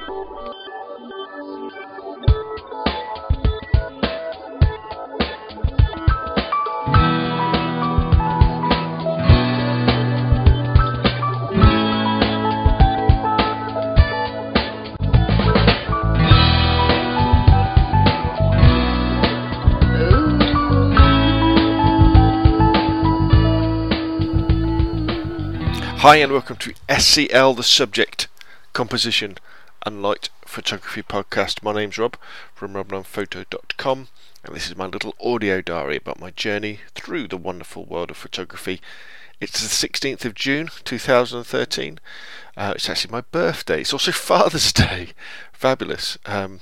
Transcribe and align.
Hi 26.03 26.17
and 26.17 26.33
welcome 26.33 26.57
to 26.57 26.73
SCL, 26.89 27.55
the 27.55 27.63
subject, 27.63 28.27
composition 28.73 29.37
and 29.85 30.01
light 30.01 30.27
photography 30.45 31.01
podcast. 31.01 31.63
My 31.63 31.71
name's 31.71 31.97
Rob 31.97 32.17
from 32.53 32.73
robnunnphoto.com 32.73 34.09
and 34.43 34.53
this 34.53 34.67
is 34.67 34.75
my 34.75 34.87
little 34.87 35.15
audio 35.23 35.61
diary 35.61 35.95
about 35.95 36.19
my 36.19 36.31
journey 36.31 36.81
through 36.93 37.29
the 37.29 37.37
wonderful 37.37 37.85
world 37.85 38.11
of 38.11 38.17
photography. 38.17 38.81
It's 39.39 39.61
the 39.61 39.87
16th 39.87 40.25
of 40.25 40.35
June 40.35 40.71
2013. 40.83 41.99
Uh, 42.57 42.73
it's 42.75 42.89
actually 42.89 43.13
my 43.13 43.21
birthday. 43.21 43.79
It's 43.79 43.93
also 43.93 44.11
Father's 44.29 44.73
Day. 44.73 45.11
Fabulous. 45.53 46.17
Um, 46.25 46.59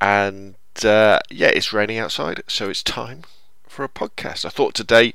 and 0.00 0.54
uh, 0.82 1.18
yeah, 1.30 1.48
it's 1.48 1.74
raining 1.74 1.98
outside, 1.98 2.42
so 2.48 2.70
it's 2.70 2.82
time 2.82 3.24
for 3.68 3.84
a 3.84 3.88
podcast. 3.90 4.46
I 4.46 4.48
thought 4.48 4.72
today 4.74 5.12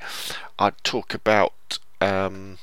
I'd 0.59 0.77
talk 0.83 1.16
about. 1.16 1.80
Um, 1.99 2.59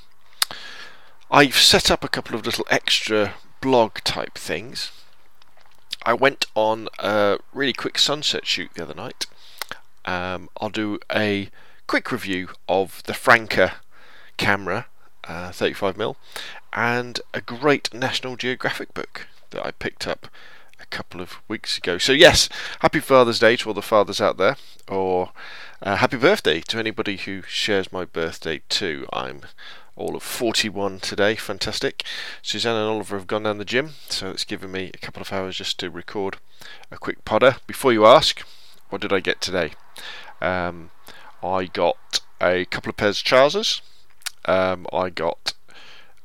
I've 1.35 1.57
set 1.57 1.91
up 1.91 2.05
a 2.05 2.09
couple 2.09 2.37
of 2.37 2.47
little 2.47 2.65
extra 2.71 3.35
blog 3.61 3.95
type 4.05 4.39
things. 4.39 4.93
I 6.05 6.15
went 6.15 6.47
on 6.55 6.87
a 7.01 7.41
really 7.53 7.73
quick 7.73 7.99
sunset 7.99 8.47
shoot 8.47 8.71
the 8.75 8.85
other 8.85 8.95
night. 8.95 9.27
Um, 10.05 10.49
I'll 10.61 10.69
do 10.69 11.01
a 11.13 11.49
quick 11.89 12.13
review 12.13 12.51
of 12.69 13.03
the 13.07 13.15
Franca 13.15 13.79
camera, 14.37 14.87
uh, 15.25 15.49
35mm, 15.49 16.15
and 16.73 17.21
a 17.35 17.41
great 17.41 17.93
National 17.93 18.37
Geographic 18.37 18.95
book 18.95 19.27
that 19.51 19.67
I 19.67 19.73
picked 19.73 20.07
up 20.07 20.29
a 20.79 20.87
couple 20.87 21.21
of 21.21 21.39
weeks 21.49 21.79
ago. 21.79 21.99
So, 21.99 22.13
yes, 22.13 22.49
happy 22.79 23.01
Father's 23.01 23.41
Day 23.41 23.57
to 23.57 23.71
all 23.71 23.75
the 23.75 23.83
fathers 23.83 24.21
out 24.21 24.37
there, 24.37 24.57
or 24.87 25.33
uh, 25.83 25.97
happy 25.97 26.17
birthday 26.17 26.61
to 26.61 26.79
anybody 26.79 27.17
who 27.17 27.43
shares 27.43 27.93
my 27.93 28.05
birthday 28.05 28.63
too. 28.69 29.09
I'm 29.13 29.41
all 29.97 30.17
of 30.17 30.23
41 30.23 31.01
today. 31.01 31.35
Fantastic. 31.37 32.05
Suzanne 32.43 32.77
and 32.77 32.89
Oliver 32.89 33.17
have 33.17 33.27
gone 33.27 33.45
down 33.45 33.59
the 33.59 33.65
gym, 33.65 33.91
so 34.09 34.31
it's 34.31 34.45
given 34.45 34.73
me 34.73 34.91
a 34.93 34.99
couple 34.99 35.23
of 35.23 35.33
hours 35.33 35.57
just 35.57 35.79
to 35.81 35.91
record 35.91 36.39
a 36.91 36.99
quick 36.99 37.25
podder. 37.25 37.59
Before 37.67 37.93
you 37.93 38.07
ask, 38.07 38.41
what 38.91 39.01
did 39.01 39.13
I 39.13 39.21
get 39.21 39.41
today? 39.41 39.73
Um, 40.41 40.91
I 41.43 41.67
got 41.67 42.23
a 42.41 42.65
couple 42.67 42.91
of 42.91 42.97
pairs 42.97 43.19
of 43.19 43.25
trousers. 43.25 43.83
Um, 44.47 44.87
I 44.93 45.11
got 45.11 45.55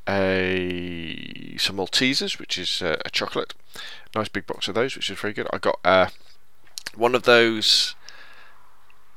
a 0.08 1.56
some 1.58 1.76
Maltesers, 1.76 2.38
which 2.38 2.58
is 2.58 2.82
uh, 2.82 2.96
a 3.04 3.10
chocolate. 3.10 3.54
Nice 4.14 4.28
big 4.28 4.46
box 4.46 4.66
of 4.66 4.74
those, 4.74 4.96
which 4.96 5.10
is 5.10 5.18
very 5.18 5.32
good. 5.32 5.46
I 5.52 5.58
got 5.58 5.78
uh, 5.84 6.08
one 6.94 7.14
of 7.14 7.22
those 7.22 7.94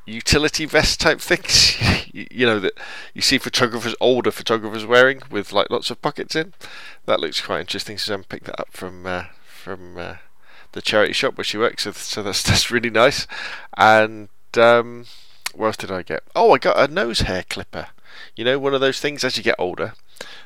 utility 0.06 0.66
vest 0.66 1.00
type 1.00 1.22
things, 1.22 1.78
you, 2.14 2.46
know 2.46 2.60
that 2.60 2.74
you 3.14 3.22
see 3.22 3.38
photographers, 3.38 3.96
older 4.00 4.32
photographers 4.32 4.86
wearing 4.86 5.22
with 5.30 5.54
like 5.54 5.70
lots 5.70 5.90
of 5.90 6.02
pockets 6.02 6.36
in. 6.36 6.54
That 7.06 7.20
looks 7.20 7.42
quite 7.42 7.62
interesting. 7.62 7.98
Suzanne 7.98 8.24
picked 8.24 8.46
that 8.46 8.60
up 8.60 8.72
from 8.72 9.06
uh, 9.06 9.26
from 9.46 9.98
uh, 9.98 10.16
the 10.74 10.82
charity 10.82 11.14
shop 11.14 11.38
where 11.38 11.46
she 11.46 11.58
works, 11.58 11.84
so, 11.84 11.92
so 11.92 12.24
that's 12.24 12.44
that's 12.48 12.72
really 12.72 12.90
nice. 12.90 13.28
And 13.78 14.30
um, 14.58 15.06
what 15.56 15.68
else 15.68 15.78
did 15.78 15.92
I 15.92 16.02
get? 16.02 16.24
Oh, 16.36 16.54
I 16.54 16.58
got 16.58 16.90
a 16.90 16.92
nose 16.92 17.22
hair 17.22 17.44
clipper. 17.50 17.88
You 18.36 18.46
know, 18.46 18.60
one 18.60 18.74
of 18.74 18.82
those 18.82 19.00
things 19.00 19.24
as 19.24 19.38
you 19.38 19.44
get 19.44 19.56
older, 19.58 19.94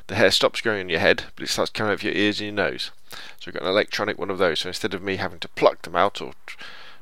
the 0.07 0.16
hair 0.16 0.31
stops 0.31 0.62
growing 0.62 0.81
in 0.81 0.89
your 0.89 1.00
head, 1.00 1.25
but 1.35 1.44
it 1.44 1.50
starts 1.50 1.72
coming 1.72 1.91
out 1.91 1.95
of 1.95 2.03
your 2.03 2.13
ears 2.13 2.39
and 2.39 2.47
your 2.47 2.56
nose. 2.56 2.91
So 3.39 3.50
I 3.50 3.51
got 3.51 3.63
an 3.63 3.69
electronic 3.69 4.18
one 4.18 4.29
of 4.29 4.38
those. 4.38 4.59
So 4.59 4.69
instead 4.69 4.94
of 4.94 5.01
me 5.01 5.18
having 5.18 5.39
to 5.39 5.47
pluck 5.50 5.81
them 5.81 5.95
out 5.95 6.22
or 6.22 6.34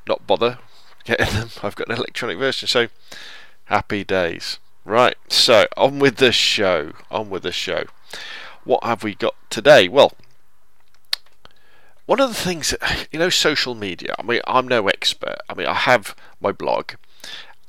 not 0.07 0.25
bother 0.25 0.59
getting 1.05 1.33
them. 1.33 1.49
I've 1.63 1.75
got 1.75 1.89
an 1.89 1.95
electronic 1.95 2.38
version, 2.38 2.67
so 2.67 2.88
happy 3.66 4.03
days. 4.03 4.59
Right, 4.83 5.16
so 5.29 5.66
on 5.77 5.97
with 5.99 6.17
the 6.17 6.31
show. 6.31 6.93
On 7.09 7.29
with 7.29 7.43
the 7.43 7.51
show. 7.51 7.85
What 8.63 8.83
have 8.83 9.03
we 9.03 9.16
got 9.16 9.35
today? 9.49 9.88
Well, 9.88 10.13
one 12.05 12.19
of 12.19 12.29
the 12.29 12.35
things 12.35 12.69
that, 12.69 13.07
you 13.11 13.17
know, 13.17 13.29
social 13.29 13.73
media. 13.73 14.13
I 14.19 14.23
mean, 14.23 14.41
I'm 14.45 14.67
no 14.67 14.88
expert. 14.88 15.38
I 15.49 15.55
mean, 15.55 15.67
I 15.67 15.73
have 15.73 16.16
my 16.39 16.51
blog, 16.51 16.93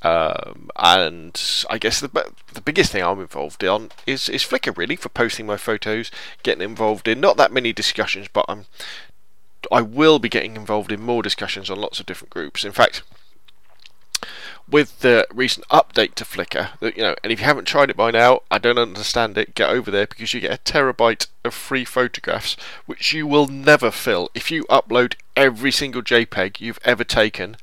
um, 0.02 0.70
and 0.76 1.40
I 1.70 1.78
guess 1.78 2.00
the 2.00 2.08
the 2.52 2.60
biggest 2.60 2.92
thing 2.92 3.02
I'm 3.02 3.20
involved 3.20 3.62
in 3.62 3.90
is 4.06 4.28
is 4.28 4.42
Flickr 4.42 4.76
really 4.76 4.96
for 4.96 5.08
posting 5.08 5.46
my 5.46 5.56
photos, 5.56 6.10
getting 6.42 6.62
involved 6.62 7.08
in 7.08 7.20
not 7.20 7.36
that 7.38 7.52
many 7.52 7.72
discussions, 7.72 8.28
but 8.32 8.44
I'm 8.48 8.66
I 9.72 9.82
will 9.82 10.18
be 10.18 10.28
getting 10.28 10.54
involved 10.54 10.92
in 10.92 11.00
more 11.00 11.22
discussions 11.22 11.70
on 11.70 11.80
lots 11.80 11.98
of 11.98 12.06
different 12.06 12.30
groups. 12.30 12.64
In 12.64 12.72
fact, 12.72 13.02
with 14.68 15.00
the 15.00 15.26
recent 15.32 15.66
update 15.68 16.14
to 16.14 16.24
Flickr, 16.24 16.78
that 16.80 16.96
you 16.96 17.02
know, 17.02 17.14
and 17.22 17.32
if 17.32 17.40
you 17.40 17.44
haven't 17.44 17.66
tried 17.66 17.90
it 17.90 17.96
by 17.96 18.10
now, 18.10 18.40
I 18.50 18.58
don't 18.58 18.78
understand 18.78 19.38
it. 19.38 19.54
Get 19.54 19.70
over 19.70 19.90
there 19.90 20.06
because 20.06 20.34
you 20.34 20.40
get 20.40 20.52
a 20.52 20.72
terabyte 20.72 21.28
of 21.44 21.54
free 21.54 21.84
photographs, 21.84 22.56
which 22.86 23.12
you 23.12 23.26
will 23.26 23.46
never 23.46 23.90
fill. 23.90 24.30
If 24.34 24.50
you 24.50 24.64
upload 24.64 25.14
every 25.36 25.70
single 25.70 26.02
JPEG 26.02 26.60
you've 26.60 26.80
ever 26.84 27.04
taken, 27.04 27.56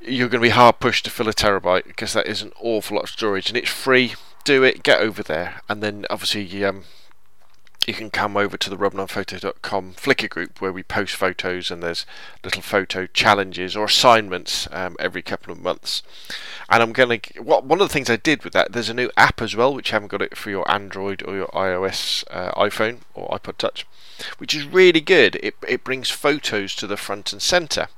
you're 0.00 0.28
going 0.28 0.42
to 0.42 0.48
be 0.48 0.50
hard 0.50 0.80
pushed 0.80 1.06
to 1.06 1.10
fill 1.10 1.28
a 1.28 1.32
terabyte 1.32 1.84
because 1.84 2.12
that 2.12 2.26
is 2.26 2.42
an 2.42 2.52
awful 2.60 2.96
lot 2.96 3.04
of 3.04 3.10
storage, 3.10 3.48
and 3.48 3.56
it's 3.56 3.70
free. 3.70 4.14
Do 4.44 4.62
it. 4.62 4.82
Get 4.82 5.00
over 5.00 5.22
there, 5.22 5.62
and 5.70 5.82
then 5.82 6.04
obviously 6.10 6.62
um, 6.64 6.84
you 7.86 7.94
can 7.94 8.10
come 8.10 8.36
over 8.36 8.56
to 8.56 8.70
the 8.70 8.76
robnunnphoto.com 8.76 9.94
Flickr 9.94 10.28
group 10.28 10.60
where 10.60 10.72
we 10.72 10.82
post 10.82 11.14
photos 11.16 11.70
and 11.70 11.82
there's 11.82 12.06
little 12.42 12.62
photo 12.62 13.06
challenges 13.06 13.76
or 13.76 13.86
assignments 13.86 14.68
um, 14.72 14.96
every 14.98 15.22
couple 15.22 15.52
of 15.52 15.60
months. 15.60 16.02
And 16.68 16.82
I'm 16.82 16.92
going 16.92 17.20
to 17.20 17.42
what 17.42 17.64
one 17.64 17.80
of 17.80 17.88
the 17.88 17.92
things 17.92 18.08
I 18.08 18.16
did 18.16 18.42
with 18.42 18.52
that 18.54 18.72
there's 18.72 18.88
a 18.88 18.94
new 18.94 19.10
app 19.16 19.42
as 19.42 19.54
well 19.54 19.74
which 19.74 19.90
haven't 19.90 20.08
got 20.08 20.22
it 20.22 20.36
for 20.36 20.50
your 20.50 20.70
Android 20.70 21.22
or 21.26 21.34
your 21.34 21.48
iOS 21.48 22.24
uh, 22.30 22.52
iPhone 22.52 23.00
or 23.14 23.28
iPod 23.28 23.58
Touch, 23.58 23.86
which 24.38 24.54
is 24.54 24.66
really 24.66 25.00
good. 25.00 25.36
It 25.36 25.54
it 25.68 25.84
brings 25.84 26.10
photos 26.10 26.74
to 26.76 26.86
the 26.86 26.96
front 26.96 27.32
and 27.32 27.42
center, 27.42 27.88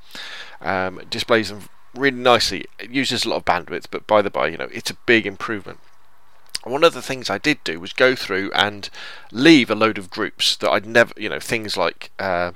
um, 0.60 1.00
displays 1.08 1.50
them 1.50 1.68
really 1.94 2.18
nicely. 2.18 2.66
It 2.78 2.91
uses 2.91 3.24
a 3.24 3.28
lot 3.28 3.36
of 3.36 3.44
bandwidth, 3.44 3.86
but 3.91 4.06
by 4.06 4.22
the 4.22 4.30
by, 4.30 4.48
you 4.48 4.56
know 4.56 4.68
it's 4.72 4.91
a 4.91 4.97
big 5.06 5.26
improvement 5.26 5.78
one 6.66 6.84
of 6.84 6.94
the 6.94 7.03
things 7.03 7.31
I 7.31 7.38
did 7.38 7.62
do 7.65 7.78
was 7.81 7.93
go 7.93 8.15
through 8.15 8.50
and 8.53 8.91
leave 9.31 9.71
a 9.71 9.75
load 9.75 9.99
of 9.99 10.10
groups 10.10 10.56
that 10.56 10.71
I'd 10.71 10.87
never, 10.87 11.12
you 11.16 11.28
know, 11.28 11.41
things 11.41 11.77
like 11.77 12.10
uh, 12.19 12.53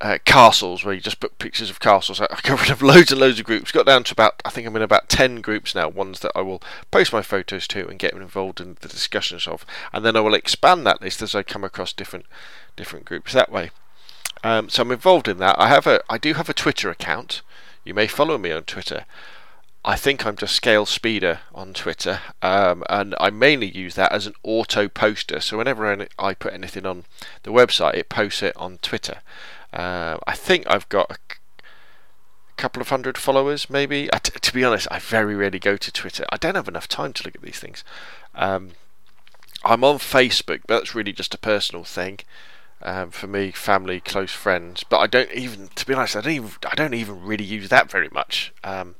uh, 0.00 0.18
castles 0.24 0.84
where 0.84 0.94
you 0.94 1.00
just 1.00 1.20
put 1.20 1.38
pictures 1.38 1.70
of 1.70 1.80
castles. 1.80 2.20
I 2.20 2.26
got 2.42 2.60
rid 2.60 2.70
of 2.70 2.82
loads 2.82 3.10
and 3.10 3.20
loads 3.20 3.40
of 3.40 3.46
groups. 3.46 3.72
Got 3.72 3.86
down 3.86 4.04
to 4.04 4.12
about, 4.12 4.40
I 4.44 4.50
think 4.50 4.66
I'm 4.66 4.76
in 4.76 4.82
about 4.82 5.08
ten 5.08 5.40
groups 5.40 5.74
now. 5.74 5.88
Ones 5.88 6.20
that 6.20 6.32
I 6.34 6.42
will 6.42 6.62
post 6.90 7.12
my 7.12 7.22
photos 7.22 7.66
to 7.68 7.88
and 7.88 7.98
get 7.98 8.12
involved 8.12 8.60
in 8.60 8.76
the 8.80 8.88
discussions 8.88 9.46
of, 9.46 9.66
and 9.92 10.04
then 10.04 10.16
I 10.16 10.20
will 10.20 10.34
expand 10.34 10.86
that 10.86 11.02
list 11.02 11.22
as 11.22 11.34
I 11.34 11.42
come 11.42 11.64
across 11.64 11.92
different 11.92 12.26
different 12.76 13.06
groups 13.06 13.32
that 13.32 13.50
way. 13.50 13.70
Um, 14.44 14.68
so 14.68 14.82
I'm 14.82 14.92
involved 14.92 15.28
in 15.28 15.38
that. 15.38 15.56
I 15.58 15.68
have 15.68 15.86
a, 15.86 16.00
I 16.08 16.18
do 16.18 16.34
have 16.34 16.48
a 16.48 16.54
Twitter 16.54 16.90
account. 16.90 17.42
You 17.84 17.94
may 17.94 18.06
follow 18.06 18.36
me 18.38 18.52
on 18.52 18.64
Twitter. 18.64 19.06
I 19.88 19.94
think 19.94 20.26
I'm 20.26 20.34
just 20.34 20.56
Scale 20.56 20.84
Speeder 20.84 21.40
on 21.54 21.72
Twitter, 21.72 22.18
um, 22.42 22.82
and 22.90 23.14
I 23.20 23.30
mainly 23.30 23.68
use 23.68 23.94
that 23.94 24.10
as 24.10 24.26
an 24.26 24.34
auto 24.42 24.88
poster. 24.88 25.38
So 25.38 25.58
whenever 25.58 26.08
I 26.18 26.34
put 26.34 26.52
anything 26.52 26.84
on 26.84 27.04
the 27.44 27.52
website, 27.52 27.94
it 27.94 28.08
posts 28.08 28.42
it 28.42 28.56
on 28.56 28.78
Twitter. 28.78 29.18
Uh, 29.72 30.18
I 30.26 30.34
think 30.34 30.68
I've 30.68 30.88
got 30.88 31.12
a 31.12 31.18
couple 32.56 32.82
of 32.82 32.88
hundred 32.88 33.16
followers, 33.16 33.70
maybe. 33.70 34.08
to 34.08 34.52
be 34.52 34.64
honest, 34.64 34.88
I 34.90 34.98
very 34.98 35.36
rarely 35.36 35.60
go 35.60 35.76
to 35.76 35.92
Twitter. 35.92 36.26
I 36.32 36.36
don't 36.36 36.56
have 36.56 36.66
enough 36.66 36.88
time 36.88 37.12
to 37.12 37.22
look 37.22 37.36
at 37.36 37.42
these 37.42 37.60
things. 37.60 37.84
Um, 38.34 38.72
I'm 39.64 39.84
on 39.84 39.98
Facebook, 39.98 40.62
but 40.66 40.80
that's 40.80 40.96
really 40.96 41.12
just 41.12 41.32
a 41.32 41.38
personal 41.38 41.84
thing. 41.84 42.18
Um, 42.82 43.10
for 43.10 43.28
me, 43.28 43.52
family, 43.52 44.00
close 44.00 44.32
friends, 44.32 44.84
but 44.84 44.98
I 44.98 45.06
don't 45.06 45.32
even, 45.32 45.68
to 45.76 45.86
be 45.86 45.94
honest, 45.94 46.14
I 46.14 46.20
don't 46.20 46.32
even, 46.32 46.50
I 46.70 46.74
don't 46.74 46.92
even 46.92 47.22
really 47.22 47.44
use 47.44 47.68
that 47.70 47.90
very 47.90 48.10
much. 48.10 48.52
Um, 48.64 48.96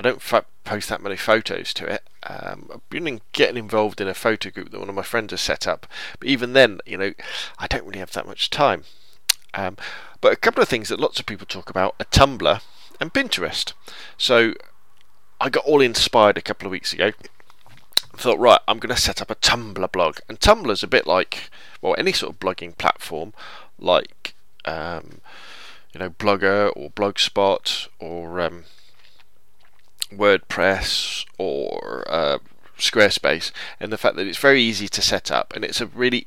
I 0.00 0.02
don't 0.02 0.22
post 0.64 0.88
that 0.88 1.02
many 1.02 1.18
photos 1.18 1.74
to 1.74 1.84
it. 1.84 2.08
Um, 2.22 2.70
I've 2.72 2.88
been 2.88 3.20
getting 3.32 3.58
involved 3.58 4.00
in 4.00 4.08
a 4.08 4.14
photo 4.14 4.48
group 4.48 4.70
that 4.70 4.80
one 4.80 4.88
of 4.88 4.94
my 4.94 5.02
friends 5.02 5.30
has 5.30 5.42
set 5.42 5.68
up, 5.68 5.86
but 6.18 6.26
even 6.26 6.54
then, 6.54 6.80
you 6.86 6.96
know, 6.96 7.12
I 7.58 7.66
don't 7.66 7.84
really 7.84 7.98
have 7.98 8.12
that 8.12 8.26
much 8.26 8.48
time. 8.48 8.84
Um, 9.52 9.76
but 10.22 10.32
a 10.32 10.36
couple 10.36 10.62
of 10.62 10.70
things 10.70 10.88
that 10.88 11.00
lots 11.00 11.20
of 11.20 11.26
people 11.26 11.44
talk 11.44 11.68
about 11.68 11.96
are 12.00 12.06
Tumblr 12.06 12.62
and 12.98 13.12
Pinterest. 13.12 13.74
So 14.16 14.54
I 15.38 15.50
got 15.50 15.66
all 15.66 15.82
inspired 15.82 16.38
a 16.38 16.42
couple 16.42 16.66
of 16.66 16.72
weeks 16.72 16.94
ago. 16.94 17.12
thought, 18.16 18.38
right, 18.38 18.60
I'm 18.66 18.78
going 18.78 18.94
to 18.94 19.00
set 19.00 19.20
up 19.20 19.30
a 19.30 19.34
Tumblr 19.34 19.92
blog. 19.92 20.20
And 20.30 20.40
Tumblr's 20.40 20.82
a 20.82 20.88
bit 20.88 21.06
like, 21.06 21.50
well, 21.82 21.94
any 21.98 22.12
sort 22.12 22.32
of 22.32 22.40
blogging 22.40 22.78
platform, 22.78 23.34
like, 23.78 24.32
um, 24.64 25.20
you 25.92 26.00
know, 26.00 26.08
Blogger 26.08 26.72
or 26.74 26.88
Blogspot 26.88 27.88
or 27.98 28.40
um, 28.40 28.64
WordPress 30.12 31.24
or 31.38 32.04
uh, 32.08 32.38
Squarespace, 32.78 33.52
and 33.78 33.92
the 33.92 33.98
fact 33.98 34.16
that 34.16 34.26
it's 34.26 34.38
very 34.38 34.62
easy 34.62 34.88
to 34.88 35.02
set 35.02 35.30
up 35.30 35.54
and 35.54 35.64
it's 35.64 35.80
a 35.80 35.86
really 35.86 36.26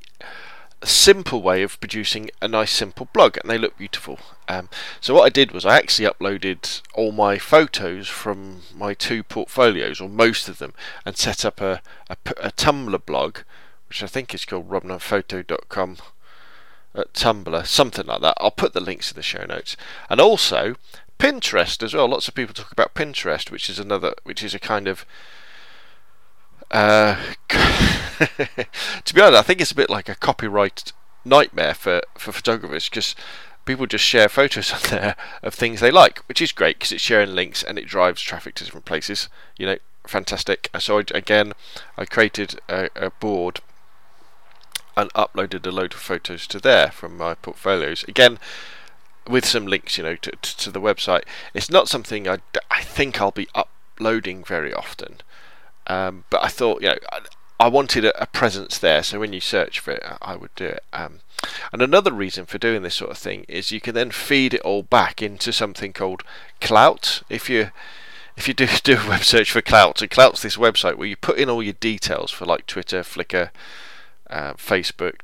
simple 0.86 1.42
way 1.42 1.64
of 1.64 1.80
producing 1.80 2.30
a 2.42 2.48
nice 2.48 2.72
simple 2.72 3.08
blog 3.14 3.38
and 3.38 3.50
they 3.50 3.58
look 3.58 3.78
beautiful. 3.78 4.20
Um, 4.48 4.70
so 5.00 5.14
what 5.14 5.24
I 5.24 5.30
did 5.30 5.52
was 5.52 5.66
I 5.66 5.78
actually 5.78 6.08
uploaded 6.08 6.82
all 6.94 7.12
my 7.12 7.38
photos 7.38 8.08
from 8.08 8.62
my 8.76 8.94
two 8.94 9.24
portfolios 9.24 10.02
or 10.02 10.10
most 10.10 10.50
of 10.50 10.60
them 10.60 10.74
and 11.06 11.18
set 11.18 11.46
up 11.46 11.62
a, 11.62 11.82
a, 12.10 12.18
a 12.38 12.52
Tumblr 12.52 13.06
blog 13.06 13.40
which 13.88 14.04
I 14.04 14.08
think 14.08 14.34
is 14.34 14.46
called 14.46 14.70
robnunnphoto.com 14.70 15.98
at 16.96 17.14
Tumblr 17.14 17.66
something 17.66 18.06
like 18.06 18.22
that. 18.22 18.38
I'll 18.40 18.52
put 18.52 18.74
the 18.74 18.82
links 18.82 19.12
in 19.12 19.16
the 19.16 19.24
show 19.24 19.46
notes. 19.46 19.78
And 20.10 20.20
also 20.20 20.76
Pinterest 21.24 21.82
as 21.82 21.94
well. 21.94 22.10
Lots 22.10 22.28
of 22.28 22.36
people 22.36 22.54
talk 22.54 22.74
about 22.74 22.96
Pinterest, 22.96 23.50
which 23.50 23.70
is 23.70 23.80
another, 23.80 24.14
which 24.24 24.44
is 24.44 24.54
a 24.54 24.60
kind 24.60 24.90
of. 24.90 25.06
Uh, 26.70 27.16
to 27.48 29.14
be 29.14 29.22
honest, 29.22 29.40
I 29.40 29.42
think 29.42 29.62
it's 29.62 29.72
a 29.72 29.76
bit 29.76 29.90
like 29.90 30.10
a 30.10 30.16
copyright 30.16 30.92
nightmare 31.24 31.76
for, 31.76 32.02
for 32.18 32.34
photographers 32.34 32.90
because 32.90 33.16
people 33.64 33.86
just 33.86 34.04
share 34.04 34.28
photos 34.28 34.74
on 34.74 34.80
there 34.90 35.16
of 35.42 35.54
things 35.54 35.80
they 35.80 35.92
like, 35.92 36.20
which 36.28 36.42
is 36.42 36.52
great 36.52 36.78
because 36.78 36.92
it's 36.92 37.02
sharing 37.02 37.34
links 37.34 37.64
and 37.64 37.80
it 37.80 37.88
drives 37.88 38.22
traffic 38.22 38.56
to 38.56 38.66
different 38.66 38.86
places. 38.86 39.30
You 39.58 39.66
know, 39.68 39.78
fantastic. 40.06 40.70
So 40.78 41.00
I, 41.00 41.04
again, 41.14 41.54
I 41.98 42.04
created 42.04 42.60
a, 42.68 42.90
a 42.98 43.12
board 43.12 43.62
and 44.98 45.10
uploaded 45.14 45.66
a 45.66 45.72
load 45.72 45.94
of 45.94 46.02
photos 46.02 46.48
to 46.48 46.60
there 46.60 46.92
from 46.92 47.16
my 47.16 47.36
portfolios. 47.36 48.04
Again, 48.10 48.40
with 49.28 49.46
some 49.46 49.66
links, 49.66 49.98
you 49.98 50.04
know, 50.04 50.16
to, 50.18 50.32
to, 50.32 50.58
to 50.58 50.72
the 50.72 50.82
website. 50.82 51.24
It's 51.54 51.70
not 51.70 51.88
something 51.88 52.28
I, 52.28 52.40
I 52.70 52.82
think 52.82 53.22
I'll 53.22 53.32
be 53.32 53.48
uploading 53.56 54.44
very 54.44 54.74
often, 54.74 55.18
um, 55.88 56.26
but 56.30 56.44
I 56.44 56.48
thought, 56.48 56.82
you 56.82 56.90
know, 56.90 56.98
I, 57.12 57.22
I 57.60 57.68
wanted 57.68 58.04
a, 58.04 58.22
a, 58.22 58.26
presence 58.26 58.78
there, 58.78 59.04
so 59.04 59.20
when 59.20 59.32
you 59.32 59.40
search 59.40 59.80
for 59.80 59.92
it, 59.92 60.04
I 60.22 60.36
would 60.36 60.54
do 60.56 60.66
it. 60.66 60.84
Um, 60.92 61.20
and 61.72 61.82
another 61.82 62.12
reason 62.12 62.46
for 62.46 62.58
doing 62.58 62.82
this 62.84 62.96
sort 62.96 63.12
of 63.12 63.18
thing 63.18 63.46
is 63.48 63.72
you 63.72 63.82
can 63.82 63.96
then 63.96 64.12
feed 64.12 64.54
it 64.54 64.62
all 64.62 64.84
back 64.84 65.22
into 65.22 65.54
something 65.54 65.94
called 65.94 66.24
Klout. 66.60 67.24
If 67.30 67.50
you 67.50 67.72
if 68.36 68.48
you 68.48 68.54
do 68.54 68.68
do 68.84 68.98
a 68.98 69.08
web 69.08 69.24
search 69.24 69.52
for 69.52 69.62
Klout, 69.62 70.00
so 70.00 70.08
Klout's 70.08 70.42
this 70.42 70.58
website 70.58 70.96
where 70.96 71.08
you 71.08 71.16
put 71.16 71.38
in 71.38 71.50
all 71.50 71.64
your 71.64 71.74
details 71.74 72.32
for 72.32 72.46
like 72.46 72.66
Twitter, 72.66 73.02
Flickr, 73.02 73.52
uh, 74.30 74.54
Facebook, 74.54 75.20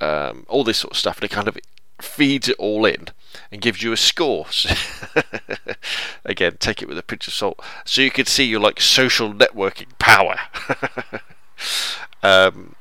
um, 0.00 0.46
all 0.48 0.64
this 0.64 0.78
sort 0.78 0.92
of 0.92 0.98
stuff, 0.98 1.18
and 1.18 1.24
it 1.24 1.30
kind 1.30 1.48
of 1.48 1.58
feeds 2.00 2.48
it 2.48 2.56
all 2.58 2.84
in 2.84 3.08
and 3.50 3.60
gives 3.60 3.82
you 3.82 3.92
a 3.92 3.96
score. 3.96 4.46
Again, 6.24 6.56
take 6.58 6.82
it 6.82 6.88
with 6.88 6.98
a 6.98 7.02
pinch 7.02 7.26
of 7.26 7.34
salt. 7.34 7.60
So 7.84 8.02
you 8.02 8.10
can 8.10 8.26
see 8.26 8.44
your 8.44 8.60
like 8.60 8.80
social 8.80 9.32
networking 9.32 9.98
power. 9.98 10.38
um, 12.22 12.76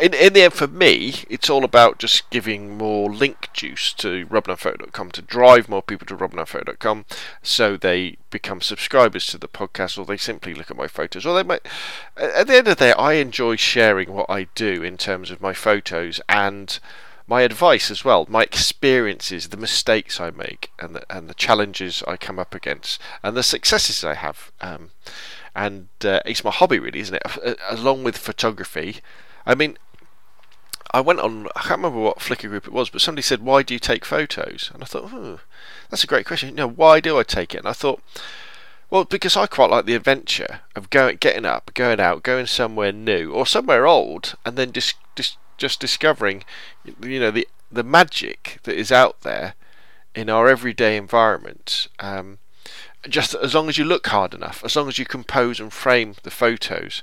in, 0.00 0.12
in 0.12 0.32
the 0.34 0.42
end, 0.42 0.52
for 0.52 0.66
me, 0.66 1.14
it's 1.30 1.48
all 1.48 1.64
about 1.64 1.98
just 1.98 2.28
giving 2.30 2.76
more 2.76 3.10
link 3.10 3.48
juice 3.52 3.92
to 3.94 4.26
robnunnphoto.com 4.26 5.10
to 5.12 5.22
drive 5.22 5.68
more 5.68 5.82
people 5.82 6.06
to 6.06 6.16
robnunnphoto.com 6.16 7.06
so 7.42 7.76
they 7.76 8.16
become 8.30 8.60
subscribers 8.60 9.26
to 9.28 9.38
the 9.38 9.48
podcast 9.48 9.98
or 9.98 10.04
they 10.04 10.16
simply 10.16 10.54
look 10.54 10.70
at 10.70 10.76
my 10.76 10.86
photos. 10.86 11.24
Or 11.24 11.34
they 11.34 11.42
might. 11.42 11.66
At 12.16 12.46
the 12.46 12.56
end 12.56 12.68
of 12.68 12.76
the 12.76 12.84
day, 12.86 12.92
I 12.92 13.14
enjoy 13.14 13.56
sharing 13.56 14.12
what 14.12 14.28
I 14.28 14.44
do 14.54 14.82
in 14.82 14.96
terms 14.96 15.30
of 15.30 15.40
my 15.40 15.54
photos 15.54 16.20
and 16.28 16.78
my 17.26 17.42
advice 17.42 17.90
as 17.90 18.04
well, 18.04 18.26
my 18.28 18.42
experiences, 18.42 19.48
the 19.48 19.56
mistakes 19.56 20.20
I 20.20 20.30
make, 20.30 20.70
and 20.78 20.94
the, 20.94 21.04
and 21.14 21.28
the 21.28 21.34
challenges 21.34 22.02
I 22.06 22.16
come 22.16 22.38
up 22.38 22.54
against, 22.54 23.00
and 23.22 23.36
the 23.36 23.42
successes 23.42 24.04
I 24.04 24.14
have. 24.14 24.52
Um, 24.60 24.90
and 25.54 25.88
uh, 26.04 26.20
it's 26.24 26.44
my 26.44 26.50
hobby, 26.50 26.78
really, 26.78 27.00
isn't 27.00 27.16
it? 27.16 27.58
Along 27.68 28.04
with 28.04 28.18
photography. 28.18 28.98
I 29.44 29.54
mean, 29.54 29.78
I 30.92 31.00
went 31.00 31.20
on, 31.20 31.48
I 31.56 31.60
can't 31.60 31.78
remember 31.82 31.98
what 31.98 32.18
Flickr 32.18 32.48
group 32.48 32.66
it 32.66 32.72
was, 32.72 32.90
but 32.90 33.00
somebody 33.00 33.22
said, 33.22 33.42
Why 33.42 33.62
do 33.62 33.74
you 33.74 33.80
take 33.80 34.04
photos? 34.04 34.70
And 34.72 34.82
I 34.82 34.86
thought, 34.86 35.10
oh, 35.12 35.40
that's 35.90 36.04
a 36.04 36.08
great 36.08 36.26
question. 36.26 36.50
You 36.50 36.54
know, 36.56 36.68
why 36.68 37.00
do 37.00 37.18
I 37.18 37.22
take 37.22 37.54
it? 37.54 37.58
And 37.58 37.68
I 37.68 37.72
thought, 37.72 38.02
well, 38.88 39.04
because 39.04 39.36
I 39.36 39.46
quite 39.46 39.70
like 39.70 39.84
the 39.84 39.96
adventure 39.96 40.60
of 40.76 40.90
going, 40.90 41.16
getting 41.16 41.44
up, 41.44 41.72
going 41.74 41.98
out, 41.98 42.22
going 42.22 42.46
somewhere 42.46 42.92
new 42.92 43.32
or 43.32 43.44
somewhere 43.44 43.84
old, 43.86 44.36
and 44.44 44.56
then 44.56 44.70
just, 44.70 44.94
just 45.16 45.38
just 45.56 45.80
discovering, 45.80 46.44
you 47.02 47.20
know, 47.20 47.30
the 47.30 47.48
the 47.70 47.82
magic 47.82 48.58
that 48.62 48.76
is 48.76 48.92
out 48.92 49.22
there 49.22 49.54
in 50.14 50.30
our 50.30 50.48
everyday 50.48 50.96
environment. 50.96 51.88
Um, 51.98 52.38
just 53.08 53.34
as 53.34 53.54
long 53.54 53.68
as 53.68 53.78
you 53.78 53.84
look 53.84 54.06
hard 54.08 54.34
enough, 54.34 54.64
as 54.64 54.74
long 54.74 54.88
as 54.88 54.98
you 54.98 55.04
compose 55.04 55.60
and 55.60 55.72
frame 55.72 56.14
the 56.22 56.30
photos, 56.30 57.02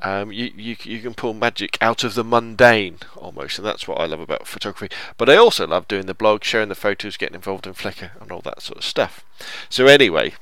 um, 0.00 0.32
you, 0.32 0.52
you 0.56 0.76
you 0.82 1.00
can 1.00 1.14
pull 1.14 1.34
magic 1.34 1.76
out 1.80 2.04
of 2.04 2.14
the 2.14 2.24
mundane 2.24 2.98
almost, 3.16 3.58
and 3.58 3.66
that's 3.66 3.88
what 3.88 4.00
I 4.00 4.06
love 4.06 4.20
about 4.20 4.46
photography. 4.46 4.94
But 5.16 5.28
I 5.28 5.36
also 5.36 5.66
love 5.66 5.88
doing 5.88 6.06
the 6.06 6.14
blog, 6.14 6.44
sharing 6.44 6.68
the 6.68 6.74
photos, 6.74 7.16
getting 7.16 7.34
involved 7.34 7.66
in 7.66 7.74
Flickr, 7.74 8.10
and 8.20 8.30
all 8.30 8.42
that 8.42 8.62
sort 8.62 8.78
of 8.78 8.84
stuff. 8.84 9.24
So 9.68 9.86
anyway, 9.86 10.34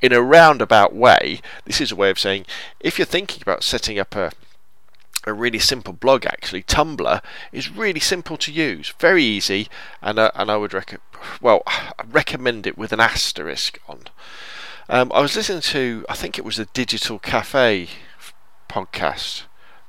in 0.00 0.12
a 0.12 0.22
roundabout 0.22 0.94
way, 0.94 1.40
this 1.64 1.80
is 1.80 1.90
a 1.90 1.96
way 1.96 2.10
of 2.10 2.18
saying 2.18 2.46
if 2.80 2.98
you're 2.98 3.06
thinking 3.06 3.42
about 3.42 3.64
setting 3.64 3.98
up 3.98 4.14
a 4.14 4.30
a 5.26 5.32
really 5.32 5.58
simple 5.58 5.92
blog 5.92 6.24
actually. 6.24 6.62
Tumblr 6.62 7.20
is 7.52 7.70
really 7.70 8.00
simple 8.00 8.36
to 8.38 8.52
use, 8.52 8.94
very 8.98 9.24
easy, 9.24 9.68
and 10.00 10.18
uh, 10.18 10.30
and 10.34 10.50
I 10.50 10.56
would 10.56 10.72
rec- 10.72 11.00
well 11.40 11.62
I 11.66 12.04
recommend 12.08 12.66
it 12.66 12.78
with 12.78 12.92
an 12.92 13.00
asterisk 13.00 13.78
on. 13.88 14.02
Um, 14.88 15.10
I 15.12 15.20
was 15.20 15.34
listening 15.34 15.62
to 15.62 16.06
I 16.08 16.14
think 16.14 16.38
it 16.38 16.44
was 16.44 16.56
the 16.56 16.66
Digital 16.66 17.18
Cafe 17.18 17.88
podcast, 18.68 19.42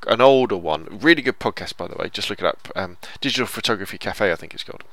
an 0.07 0.21
older 0.21 0.57
one, 0.57 0.87
really 0.99 1.21
good 1.21 1.39
podcast 1.39 1.77
by 1.77 1.87
the 1.87 1.95
way. 1.95 2.09
Just 2.09 2.29
look 2.29 2.39
it 2.39 2.45
up. 2.45 2.69
Um, 2.75 2.97
Digital 3.21 3.47
Photography 3.47 3.97
Cafe 3.97 4.31
I 4.31 4.35
think 4.35 4.53
it's 4.53 4.63
called. 4.63 4.83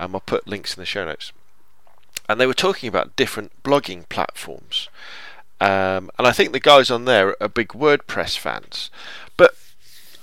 Um, 0.00 0.14
I'll 0.14 0.20
put 0.20 0.48
links 0.48 0.74
in 0.76 0.80
the 0.80 0.86
show 0.86 1.04
notes. 1.04 1.32
And 2.26 2.40
they 2.40 2.46
were 2.46 2.54
talking 2.54 2.88
about 2.88 3.16
different 3.16 3.62
blogging 3.62 4.08
platforms. 4.08 4.88
Um, 5.60 6.10
and 6.18 6.26
I 6.26 6.32
think 6.32 6.52
the 6.52 6.60
guys 6.60 6.90
on 6.90 7.04
there 7.04 7.40
are 7.42 7.48
big 7.48 7.68
WordPress 7.68 8.38
fans. 8.38 8.90
But 9.36 9.54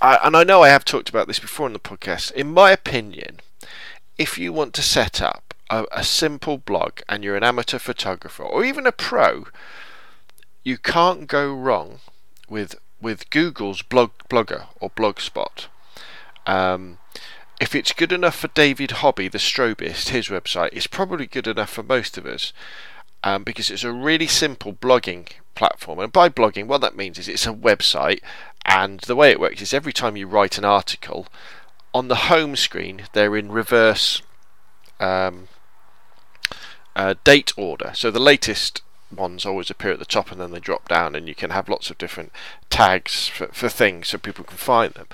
I, 0.02 0.20
and 0.24 0.36
I 0.36 0.44
know 0.44 0.64
I 0.64 0.70
have 0.70 0.84
talked 0.84 1.10
about 1.10 1.28
this 1.28 1.40
before 1.40 1.68
in 1.68 1.74
the 1.74 1.80
podcast. 1.80 2.32
In 2.32 2.54
my 2.54 2.72
opinion, 2.72 3.40
if 4.18 4.38
you 4.38 4.52
want 4.52 4.74
to 4.74 4.82
set 4.82 5.22
up 5.22 5.54
a, 5.70 5.86
a 5.92 6.04
simple 6.04 6.58
blog 6.58 7.02
and 7.08 7.24
you're 7.24 7.38
an 7.38 7.44
amateur 7.44 7.78
photographer 7.78 8.44
or 8.44 8.66
even 8.66 8.88
a 8.88 8.92
pro, 8.92 9.46
you 10.64 10.78
can't 10.78 11.28
go 11.28 11.54
wrong 11.54 12.00
with 12.50 12.76
with 13.00 13.30
Google's 13.30 13.82
blog 13.82 14.12
blogger 14.30 14.68
or 14.80 14.90
blogspot. 14.90 15.68
Um, 16.46 16.98
if 17.60 17.76
it's 17.76 17.94
good 17.94 18.12
enough 18.12 18.36
for 18.36 18.48
David 18.50 18.92
Hobby, 18.92 19.28
the 19.28 19.38
strobist, 19.38 20.10
his 20.10 20.30
website, 20.30 20.70
it's 20.74 20.88
probably 20.88 21.28
good 21.28 21.48
enough 21.48 21.70
for 21.70 21.84
most 21.84 22.18
of 22.18 22.26
us 22.26 22.54
um, 23.24 23.44
because 23.44 23.70
it's 23.70 23.84
a 23.84 23.92
really 23.92 24.28
simple 24.28 24.74
blogging 24.74 25.28
platform. 25.54 26.00
And 26.00 26.12
by 26.12 26.30
blogging, 26.30 26.66
what 26.66 26.82
that 26.82 26.96
means 26.96 27.20
is 27.20 27.28
it's 27.28 27.46
a 27.46 27.54
website 27.54 28.20
and 28.66 29.00
the 29.02 29.16
way 29.16 29.32
it 29.32 29.40
works 29.40 29.62
is 29.62 29.74
every 29.74 29.94
time 29.94 30.18
you 30.18 30.28
write 30.28 30.58
an 30.58 30.66
article, 30.66 31.28
on 31.94 32.08
the 32.08 32.16
home 32.16 32.56
screen 32.56 33.04
they're 33.14 33.36
in 33.36 33.52
reverse 33.52 34.22
um, 35.00 35.48
uh, 36.96 37.16
date 37.24 37.54
order. 37.58 37.92
So 37.94 38.12
the 38.12 38.20
latest 38.20 38.82
ones 39.12 39.46
always 39.46 39.70
appear 39.70 39.92
at 39.92 40.00
the 40.00 40.06
top 40.06 40.32
and 40.32 40.40
then 40.40 40.52
they 40.52 40.60
drop 40.60 40.88
down, 40.88 41.16
and 41.16 41.28
you 41.28 41.36
can 41.36 41.50
have 41.50 41.70
lots 41.70 41.90
of 41.90 41.98
different 41.98 42.32
tags 42.70 43.28
for, 43.28 43.48
for 43.48 43.70
things 43.70 44.10
so 44.10 44.18
people 44.18 44.46
can 44.46 44.58
find 44.58 44.94
them. 44.94 45.08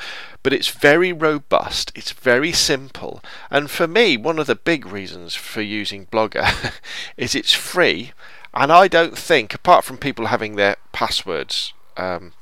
But 0.43 0.53
it's 0.53 0.67
very 0.67 1.11
robust, 1.11 1.91
it's 1.95 2.11
very 2.11 2.51
simple, 2.51 3.23
and 3.49 3.69
for 3.69 3.87
me, 3.87 4.17
one 4.17 4.39
of 4.39 4.47
the 4.47 4.55
big 4.55 4.85
reasons 4.85 5.35
for 5.35 5.61
using 5.61 6.05
Blogger 6.07 6.73
is 7.17 7.35
it's 7.35 7.53
free. 7.53 8.11
And 8.53 8.71
I 8.71 8.87
don't 8.87 9.17
think, 9.17 9.53
apart 9.53 9.83
from 9.83 9.97
people 9.97 10.27
having 10.27 10.55
their 10.55 10.77
passwords 10.91 11.73
um, 11.95 12.33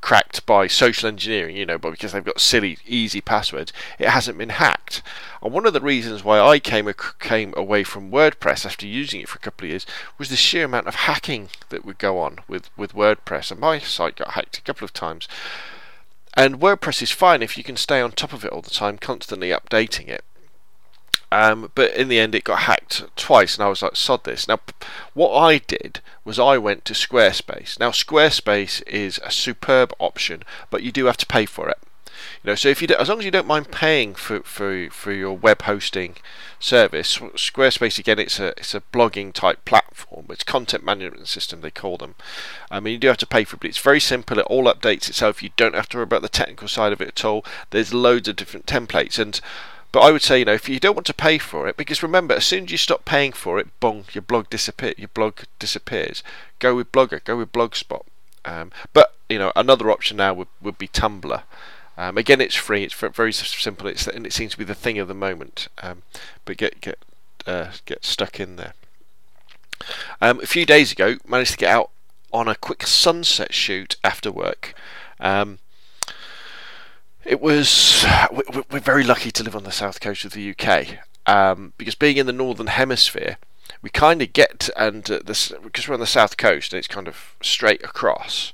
cracked 0.00 0.44
by 0.46 0.66
social 0.66 1.08
engineering, 1.08 1.56
you 1.56 1.66
know, 1.66 1.78
but 1.78 1.90
because 1.90 2.12
they've 2.12 2.24
got 2.24 2.40
silly, 2.40 2.78
easy 2.86 3.20
passwords, 3.20 3.72
it 3.98 4.08
hasn't 4.08 4.38
been 4.38 4.50
hacked. 4.50 5.02
And 5.42 5.52
one 5.52 5.66
of 5.66 5.72
the 5.72 5.80
reasons 5.80 6.24
why 6.24 6.40
I 6.40 6.58
came 6.58 6.90
came 7.18 7.54
away 7.56 7.84
from 7.84 8.10
WordPress 8.10 8.66
after 8.66 8.86
using 8.86 9.20
it 9.20 9.28
for 9.28 9.36
a 9.36 9.40
couple 9.40 9.66
of 9.66 9.70
years 9.70 9.86
was 10.18 10.28
the 10.28 10.36
sheer 10.36 10.64
amount 10.64 10.86
of 10.86 10.94
hacking 10.94 11.48
that 11.68 11.84
would 11.84 11.98
go 11.98 12.18
on 12.18 12.38
with, 12.48 12.70
with 12.76 12.94
WordPress. 12.94 13.50
And 13.50 13.60
my 13.60 13.78
site 13.78 14.16
got 14.16 14.32
hacked 14.32 14.58
a 14.58 14.62
couple 14.62 14.84
of 14.84 14.92
times. 14.92 15.28
And 16.34 16.60
WordPress 16.60 17.02
is 17.02 17.10
fine 17.10 17.42
if 17.42 17.58
you 17.58 17.64
can 17.64 17.76
stay 17.76 18.00
on 18.00 18.12
top 18.12 18.32
of 18.32 18.44
it 18.44 18.52
all 18.52 18.62
the 18.62 18.70
time, 18.70 18.98
constantly 18.98 19.50
updating 19.50 20.08
it. 20.08 20.24
Um, 21.32 21.70
but 21.74 21.94
in 21.94 22.08
the 22.08 22.18
end, 22.18 22.34
it 22.34 22.44
got 22.44 22.60
hacked 22.60 23.04
twice, 23.16 23.56
and 23.56 23.64
I 23.64 23.68
was 23.68 23.82
like, 23.82 23.96
"Sod 23.96 24.24
this!" 24.24 24.48
Now, 24.48 24.58
what 25.14 25.32
I 25.32 25.58
did 25.58 26.00
was 26.24 26.38
I 26.38 26.58
went 26.58 26.84
to 26.86 26.94
Squarespace. 26.94 27.78
Now, 27.78 27.90
Squarespace 27.90 28.82
is 28.86 29.20
a 29.22 29.30
superb 29.30 29.92
option, 29.98 30.42
but 30.70 30.82
you 30.82 30.90
do 30.90 31.06
have 31.06 31.16
to 31.18 31.26
pay 31.26 31.46
for 31.46 31.68
it. 31.68 31.78
You 32.42 32.50
know, 32.50 32.54
so 32.54 32.68
if 32.68 32.82
you 32.82 32.88
do, 32.88 32.96
as 32.96 33.08
long 33.08 33.18
as 33.18 33.24
you 33.24 33.30
don't 33.30 33.46
mind 33.46 33.70
paying 33.70 34.14
for, 34.14 34.40
for 34.42 34.88
for 34.90 35.12
your 35.12 35.36
web 35.36 35.62
hosting 35.62 36.16
service, 36.58 37.18
Squarespace 37.18 37.98
again, 37.98 38.18
it's 38.18 38.40
a 38.40 38.48
it's 38.58 38.74
a 38.74 38.82
blogging 38.92 39.32
type 39.32 39.64
platform. 39.64 40.26
It's 40.30 40.44
content 40.44 40.84
management 40.84 41.28
system 41.28 41.60
they 41.60 41.70
call 41.70 41.96
them. 41.96 42.14
I 42.70 42.80
mean, 42.80 42.92
you 42.94 42.98
do 42.98 43.08
have 43.08 43.16
to 43.18 43.26
pay 43.26 43.44
for 43.44 43.56
it, 43.56 43.60
but 43.60 43.68
it's 43.68 43.78
very 43.78 44.00
simple. 44.00 44.38
It 44.38 44.46
all 44.46 44.64
updates 44.64 45.08
itself. 45.08 45.42
You 45.42 45.50
don't 45.56 45.74
have 45.74 45.88
to 45.90 45.98
worry 45.98 46.04
about 46.04 46.22
the 46.22 46.28
technical 46.28 46.68
side 46.68 46.92
of 46.92 47.00
it 47.00 47.08
at 47.08 47.24
all. 47.24 47.44
There's 47.70 47.94
loads 47.94 48.28
of 48.28 48.36
different 48.36 48.66
templates 48.66 49.18
and 49.18 49.40
but 49.92 50.00
I 50.00 50.10
would 50.12 50.22
say, 50.22 50.38
you 50.38 50.44
know, 50.44 50.52
if 50.52 50.68
you 50.68 50.78
don't 50.78 50.94
want 50.94 51.06
to 51.06 51.14
pay 51.14 51.38
for 51.38 51.66
it, 51.68 51.76
because 51.76 52.02
remember, 52.02 52.34
as 52.34 52.44
soon 52.44 52.64
as 52.64 52.70
you 52.70 52.78
stop 52.78 53.04
paying 53.04 53.32
for 53.32 53.58
it, 53.58 53.68
bong, 53.80 54.04
your 54.12 54.22
blog 54.22 54.48
disappear, 54.48 54.94
your 54.96 55.08
blog 55.08 55.40
disappears. 55.58 56.22
Go 56.58 56.76
with 56.76 56.92
Blogger, 56.92 57.22
go 57.24 57.36
with 57.36 57.52
Blogspot. 57.52 58.04
Um, 58.44 58.70
but 58.92 59.14
you 59.28 59.38
know, 59.38 59.52
another 59.56 59.90
option 59.90 60.16
now 60.18 60.34
would, 60.34 60.48
would 60.60 60.78
be 60.78 60.88
Tumblr. 60.88 61.42
Um, 61.98 62.16
again, 62.16 62.40
it's 62.40 62.54
free. 62.54 62.84
It's 62.84 62.94
very 62.94 63.32
simple. 63.32 63.86
It's 63.86 64.06
and 64.06 64.26
it 64.26 64.32
seems 64.32 64.52
to 64.52 64.58
be 64.58 64.64
the 64.64 64.74
thing 64.74 64.98
of 64.98 65.08
the 65.08 65.14
moment. 65.14 65.68
Um, 65.82 66.02
but 66.44 66.56
get 66.56 66.80
get 66.80 66.98
uh, 67.46 67.72
get 67.84 68.04
stuck 68.04 68.40
in 68.40 68.56
there. 68.56 68.74
Um, 70.20 70.40
a 70.40 70.46
few 70.46 70.64
days 70.64 70.92
ago, 70.92 71.16
managed 71.26 71.52
to 71.52 71.56
get 71.58 71.70
out 71.70 71.90
on 72.32 72.48
a 72.48 72.54
quick 72.54 72.86
sunset 72.86 73.52
shoot 73.52 73.96
after 74.04 74.30
work. 74.30 74.74
Um, 75.18 75.58
it 77.24 77.40
was 77.40 78.04
we're 78.70 78.80
very 78.80 79.04
lucky 79.04 79.30
to 79.30 79.44
live 79.44 79.56
on 79.56 79.64
the 79.64 79.72
south 79.72 80.00
coast 80.00 80.24
of 80.24 80.32
the 80.32 80.50
UK 80.50 80.98
um, 81.26 81.72
because 81.76 81.94
being 81.94 82.16
in 82.16 82.26
the 82.26 82.32
northern 82.32 82.66
hemisphere, 82.66 83.38
we 83.82 83.90
kind 83.90 84.20
of 84.22 84.32
get 84.32 84.68
and 84.76 85.08
uh, 85.10 85.20
this 85.24 85.52
because 85.62 85.86
we're 85.86 85.94
on 85.94 86.00
the 86.00 86.06
south 86.06 86.36
coast 86.36 86.72
and 86.72 86.78
it's 86.78 86.88
kind 86.88 87.08
of 87.08 87.34
straight 87.42 87.84
across. 87.84 88.52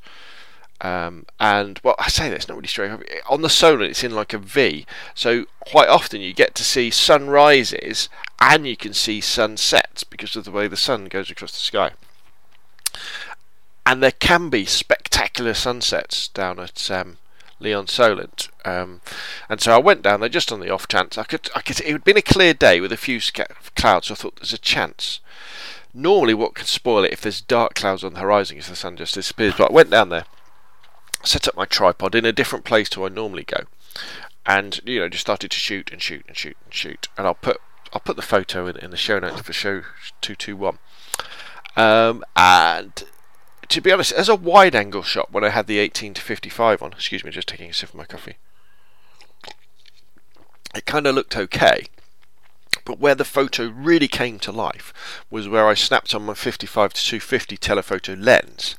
Um, 0.82 1.24
and 1.40 1.80
well, 1.82 1.94
I 1.98 2.08
say 2.08 2.28
that 2.28 2.34
it's 2.34 2.48
not 2.48 2.56
really 2.56 2.68
straight 2.68 2.92
on 3.30 3.40
the 3.40 3.48
solar. 3.48 3.84
It's 3.84 4.04
in 4.04 4.14
like 4.14 4.34
a 4.34 4.38
V, 4.38 4.84
so 5.14 5.46
quite 5.60 5.88
often 5.88 6.20
you 6.20 6.34
get 6.34 6.54
to 6.56 6.64
see 6.64 6.90
sunrises 6.90 8.10
and 8.40 8.66
you 8.66 8.76
can 8.76 8.92
see 8.92 9.22
sunsets 9.22 10.04
because 10.04 10.36
of 10.36 10.44
the 10.44 10.50
way 10.50 10.68
the 10.68 10.76
sun 10.76 11.06
goes 11.06 11.30
across 11.30 11.52
the 11.52 11.58
sky. 11.58 11.92
And 13.86 14.02
there 14.02 14.12
can 14.12 14.50
be 14.50 14.66
spectacular 14.66 15.54
sunsets 15.54 16.28
down 16.28 16.58
at 16.58 16.90
um, 16.90 17.18
Lee-on-Solent. 17.58 18.48
Um, 18.64 19.00
and 19.48 19.60
so 19.60 19.72
I 19.72 19.78
went 19.78 20.02
down 20.02 20.20
there 20.20 20.28
just 20.28 20.52
on 20.52 20.60
the 20.60 20.70
off 20.70 20.88
chance. 20.88 21.16
I 21.16 21.24
could, 21.24 21.48
I 21.54 21.60
could. 21.60 21.80
It 21.80 21.92
had 21.92 22.04
been 22.04 22.16
a 22.16 22.22
clear 22.22 22.54
day 22.54 22.80
with 22.80 22.92
a 22.92 22.96
few 22.96 23.20
clouds, 23.74 24.08
so 24.08 24.14
I 24.14 24.16
thought 24.16 24.36
there's 24.36 24.52
a 24.52 24.58
chance. 24.58 25.20
Normally, 25.94 26.34
what 26.34 26.54
could 26.54 26.66
spoil 26.66 27.04
it 27.04 27.12
if 27.12 27.22
there's 27.22 27.40
dark 27.40 27.74
clouds 27.74 28.04
on 28.04 28.12
the 28.12 28.20
horizon 28.20 28.58
is 28.58 28.68
the 28.68 28.76
sun 28.76 28.96
just 28.96 29.14
disappears. 29.14 29.54
But 29.56 29.70
I 29.70 29.74
went 29.74 29.90
down 29.90 30.10
there, 30.10 30.26
set 31.24 31.48
up 31.48 31.56
my 31.56 31.64
tripod 31.64 32.14
in 32.14 32.26
a 32.26 32.32
different 32.32 32.66
place 32.66 32.90
to 32.90 33.00
where 33.00 33.10
I 33.10 33.14
normally 33.14 33.44
go, 33.44 33.64
and 34.44 34.78
you 34.84 35.00
know 35.00 35.08
just 35.08 35.22
started 35.22 35.50
to 35.50 35.56
shoot 35.56 35.90
and 35.90 36.02
shoot 36.02 36.24
and 36.28 36.36
shoot 36.36 36.56
and 36.64 36.74
shoot. 36.74 37.08
And 37.16 37.26
I'll 37.26 37.34
put 37.34 37.60
I'll 37.94 38.00
put 38.00 38.16
the 38.16 38.22
photo 38.22 38.66
in, 38.66 38.76
in 38.76 38.90
the 38.90 38.96
show 38.98 39.18
notes 39.18 39.40
for 39.40 39.54
show 39.54 39.82
two 40.20 40.34
two 40.34 40.56
one. 40.56 40.78
Um, 41.76 42.22
and 42.36 43.04
to 43.68 43.80
be 43.80 43.92
honest, 43.92 44.12
as 44.12 44.28
a 44.28 44.34
wide 44.34 44.74
angle 44.74 45.02
shot, 45.02 45.32
when 45.32 45.44
I 45.44 45.50
had 45.50 45.66
the 45.66 45.78
18 45.78 46.14
to 46.14 46.22
55 46.22 46.82
on, 46.82 46.92
excuse 46.92 47.24
me, 47.24 47.30
just 47.30 47.48
taking 47.48 47.70
a 47.70 47.72
sip 47.72 47.90
of 47.90 47.94
my 47.94 48.04
coffee, 48.04 48.36
it 50.74 50.84
kind 50.84 51.06
of 51.06 51.14
looked 51.14 51.36
okay. 51.36 51.86
But 52.84 53.00
where 53.00 53.14
the 53.14 53.24
photo 53.24 53.68
really 53.68 54.08
came 54.08 54.38
to 54.40 54.52
life 54.52 55.24
was 55.30 55.48
where 55.48 55.66
I 55.66 55.74
snapped 55.74 56.14
on 56.14 56.26
my 56.26 56.34
55 56.34 56.92
to 56.94 57.04
250 57.04 57.56
telephoto 57.56 58.14
lens 58.14 58.76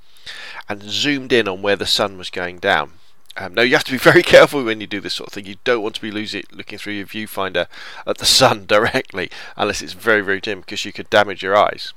and 0.70 0.84
zoomed 0.84 1.34
in 1.34 1.48
on 1.48 1.62
where 1.62 1.76
the 1.76 1.86
sun 1.86 2.18
was 2.18 2.30
going 2.30 2.60
down. 2.60 2.94
Um, 3.36 3.54
now 3.54 3.62
you 3.62 3.74
have 3.74 3.84
to 3.86 3.92
be 3.92 3.98
very 4.12 4.24
careful 4.24 4.64
when 4.64 4.82
you 4.82 4.88
do 4.88 5.02
this 5.02 5.16
sort 5.16 5.28
of 5.28 5.34
thing. 5.34 5.46
You 5.46 5.56
don't 5.64 5.82
want 5.82 5.96
to 5.96 6.02
be 6.02 6.12
losing, 6.12 6.44
looking 6.52 6.78
through 6.78 6.94
your 6.94 7.06
viewfinder 7.06 7.68
at 8.06 8.18
the 8.18 8.26
sun 8.26 8.66
directly, 8.68 9.30
unless 9.56 9.82
it's 9.82 9.94
very 9.94 10.22
very 10.22 10.40
dim, 10.40 10.62
because 10.62 10.86
you 10.86 10.94
could 10.94 11.10
damage 11.10 11.44
your 11.44 11.56
eyes. 11.56 11.94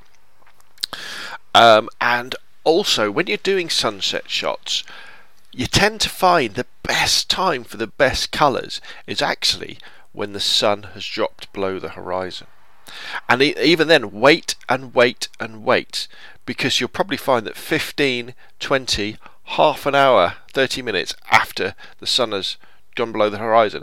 Um, 1.54 1.88
and 2.00 2.35
also, 2.70 3.10
when 3.10 3.26
you're 3.26 3.36
doing 3.36 3.68
sunset 3.68 4.30
shots, 4.30 4.84
you 5.52 5.66
tend 5.66 6.00
to 6.02 6.08
find 6.08 6.54
the 6.54 6.66
best 6.84 7.28
time 7.28 7.64
for 7.64 7.76
the 7.76 7.86
best 7.86 8.30
colours 8.30 8.80
is 9.06 9.20
actually 9.20 9.78
when 10.12 10.32
the 10.32 10.40
sun 10.40 10.84
has 10.94 11.04
dropped 11.04 11.52
below 11.52 11.78
the 11.78 11.90
horizon. 11.90 12.46
And 13.28 13.42
even 13.42 13.88
then, 13.88 14.12
wait 14.12 14.54
and 14.68 14.94
wait 14.94 15.28
and 15.38 15.64
wait 15.64 16.08
because 16.46 16.80
you'll 16.80 16.88
probably 16.88 17.16
find 17.16 17.46
that 17.46 17.56
15, 17.56 18.34
20, 18.58 19.16
half 19.44 19.86
an 19.86 19.94
hour, 19.94 20.34
30 20.52 20.82
minutes 20.82 21.14
after 21.30 21.74
the 21.98 22.06
sun 22.06 22.32
has 22.32 22.56
gone 22.94 23.12
below 23.12 23.30
the 23.30 23.38
horizon, 23.38 23.82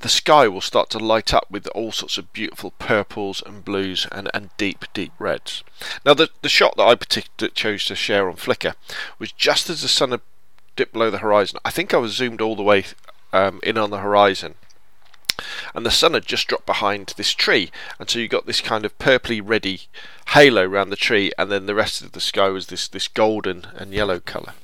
the 0.00 0.08
sky 0.08 0.46
will 0.48 0.60
start 0.60 0.90
to 0.90 0.98
light 0.98 1.32
up 1.32 1.46
with 1.50 1.66
all 1.68 1.92
sorts 1.92 2.18
of 2.18 2.32
beautiful 2.32 2.72
purples 2.72 3.42
and 3.44 3.64
blues 3.64 4.06
and, 4.12 4.30
and 4.34 4.50
deep, 4.56 4.84
deep 4.92 5.12
reds. 5.18 5.64
Now, 6.04 6.14
the, 6.14 6.30
the 6.42 6.48
shot 6.48 6.76
that 6.76 6.86
I 6.86 6.94
particularly 6.94 7.52
chose 7.54 7.84
to 7.86 7.94
share 7.94 8.28
on 8.28 8.36
Flickr 8.36 8.74
was 9.18 9.32
just 9.32 9.70
as 9.70 9.82
the 9.82 9.88
sun 9.88 10.10
had 10.10 10.20
dipped 10.76 10.92
below 10.92 11.10
the 11.10 11.18
horizon. 11.18 11.58
I 11.64 11.70
think 11.70 11.92
I 11.92 11.98
was 11.98 12.12
zoomed 12.14 12.40
all 12.40 12.56
the 12.56 12.62
way 12.62 12.84
um, 13.32 13.60
in 13.62 13.78
on 13.78 13.90
the 13.90 13.98
horizon. 13.98 14.54
And 15.74 15.84
the 15.84 15.90
sun 15.90 16.14
had 16.14 16.24
just 16.24 16.48
dropped 16.48 16.64
behind 16.64 17.12
this 17.16 17.32
tree, 17.32 17.70
and 17.98 18.08
so 18.08 18.18
you 18.18 18.26
got 18.26 18.46
this 18.46 18.62
kind 18.62 18.86
of 18.86 18.98
purpley 18.98 19.42
reddy 19.44 19.82
halo 20.28 20.66
around 20.66 20.88
the 20.88 20.96
tree, 20.96 21.30
and 21.36 21.52
then 21.52 21.66
the 21.66 21.74
rest 21.74 22.00
of 22.00 22.12
the 22.12 22.20
sky 22.20 22.48
was 22.48 22.68
this 22.68 22.88
this 22.88 23.06
golden 23.06 23.66
and 23.74 23.92
yellow 23.92 24.18
colour. 24.18 24.54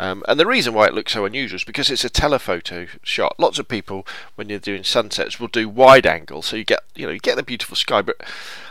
Um, 0.00 0.24
and 0.26 0.40
the 0.40 0.46
reason 0.46 0.72
why 0.72 0.86
it 0.86 0.94
looks 0.94 1.12
so 1.12 1.26
unusual 1.26 1.56
is 1.56 1.64
because 1.64 1.90
it's 1.90 2.06
a 2.06 2.08
telephoto 2.08 2.86
shot. 3.02 3.38
Lots 3.38 3.58
of 3.58 3.68
people, 3.68 4.06
when 4.34 4.48
you're 4.48 4.58
doing 4.58 4.82
sunsets, 4.82 5.38
will 5.38 5.46
do 5.46 5.68
wide 5.68 6.06
angle, 6.06 6.40
so 6.40 6.56
you 6.56 6.64
get 6.64 6.80
you 6.94 7.04
know 7.04 7.12
you 7.12 7.18
get 7.18 7.36
the 7.36 7.42
beautiful 7.42 7.76
sky. 7.76 8.00
But 8.00 8.16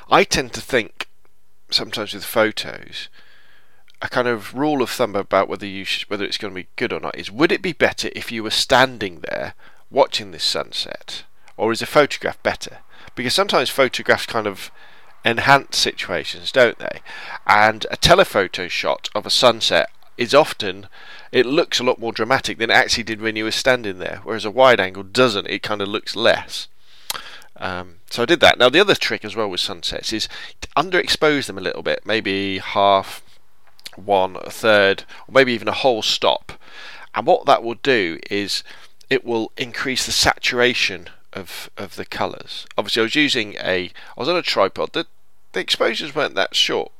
I 0.09 0.23
tend 0.23 0.53
to 0.53 0.61
think 0.61 1.07
sometimes 1.69 2.15
with 2.15 2.25
photos, 2.25 3.09
a 4.01 4.09
kind 4.09 4.27
of 4.27 4.55
rule 4.55 4.81
of 4.81 4.89
thumb 4.89 5.15
about 5.15 5.47
whether 5.47 5.67
you 5.67 5.85
whether 6.07 6.25
it's 6.25 6.39
going 6.39 6.51
to 6.51 6.63
be 6.63 6.67
good 6.75 6.91
or 6.91 6.99
not 6.99 7.15
is: 7.15 7.29
would 7.29 7.51
it 7.51 7.61
be 7.61 7.73
better 7.73 8.09
if 8.15 8.31
you 8.31 8.41
were 8.41 8.49
standing 8.49 9.19
there 9.19 9.53
watching 9.91 10.31
this 10.31 10.43
sunset, 10.43 11.25
or 11.57 11.71
is 11.71 11.83
a 11.83 11.85
photograph 11.85 12.41
better? 12.41 12.79
Because 13.13 13.35
sometimes 13.35 13.69
photographs 13.69 14.25
kind 14.25 14.47
of 14.47 14.71
enhance 15.23 15.77
situations, 15.77 16.51
don't 16.51 16.79
they? 16.79 17.01
And 17.45 17.85
a 17.91 17.97
telephoto 17.97 18.67
shot 18.67 19.09
of 19.13 19.27
a 19.27 19.29
sunset 19.29 19.91
is 20.19 20.33
often 20.33 20.87
it 21.31 21.45
looks 21.45 21.79
a 21.79 21.83
lot 21.83 21.97
more 21.97 22.11
dramatic 22.11 22.57
than 22.57 22.69
it 22.69 22.73
actually 22.73 23.03
did 23.03 23.21
when 23.21 23.37
you 23.37 23.45
were 23.45 23.51
standing 23.51 23.99
there, 23.99 24.19
whereas 24.23 24.43
a 24.43 24.51
wide 24.51 24.79
angle 24.79 25.03
doesn't. 25.03 25.47
It 25.47 25.63
kind 25.63 25.81
of 25.81 25.87
looks 25.87 26.15
less. 26.15 26.67
Um, 27.55 27.95
so 28.09 28.23
I 28.23 28.25
did 28.25 28.41
that. 28.41 28.59
Now 28.59 28.69
the 28.69 28.81
other 28.81 28.95
trick 28.95 29.23
as 29.23 29.35
well 29.35 29.49
with 29.49 29.61
sunsets 29.61 30.11
is 30.11 30.27
underexpose 30.75 31.47
them 31.47 31.57
a 31.57 31.61
little 31.61 31.83
bit, 31.83 32.05
maybe 32.05 32.57
half, 32.57 33.23
one, 33.95 34.35
a 34.41 34.49
third, 34.49 35.05
or 35.27 35.31
maybe 35.31 35.53
even 35.53 35.69
a 35.69 35.73
whole 35.73 36.01
stop. 36.01 36.51
And 37.15 37.25
what 37.25 37.45
that 37.45 37.63
will 37.63 37.75
do 37.75 38.19
is 38.29 38.63
it 39.09 39.23
will 39.23 39.53
increase 39.57 40.05
the 40.05 40.11
saturation 40.11 41.09
of 41.31 41.69
of 41.77 41.95
the 41.95 42.05
colours. 42.05 42.65
Obviously, 42.77 43.01
I 43.01 43.03
was 43.03 43.15
using 43.15 43.55
a 43.55 43.91
I 44.17 44.19
was 44.19 44.29
on 44.29 44.35
a 44.35 44.41
tripod. 44.41 44.91
The 44.91 45.07
the 45.53 45.61
exposures 45.61 46.13
weren't 46.13 46.35
that 46.35 46.55
short, 46.55 46.91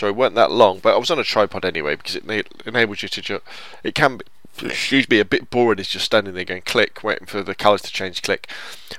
Sorry, 0.00 0.12
weren't 0.12 0.34
that 0.34 0.50
long, 0.50 0.78
but 0.78 0.94
I 0.94 0.98
was 0.98 1.10
on 1.10 1.18
a 1.18 1.24
tripod 1.24 1.62
anyway 1.62 1.94
because 1.94 2.16
it 2.16 2.48
enables 2.64 3.02
you 3.02 3.08
to 3.10 3.20
just. 3.20 3.44
It 3.84 3.94
can 3.94 4.16
be, 4.16 4.24
excuse 4.62 5.06
me, 5.10 5.20
a 5.20 5.26
bit 5.26 5.50
boring 5.50 5.78
is 5.78 5.88
just 5.88 6.06
standing 6.06 6.32
there 6.32 6.46
going 6.46 6.62
click, 6.62 7.04
waiting 7.04 7.26
for 7.26 7.42
the 7.42 7.54
colours 7.54 7.82
to 7.82 7.92
change, 7.92 8.22
click. 8.22 8.48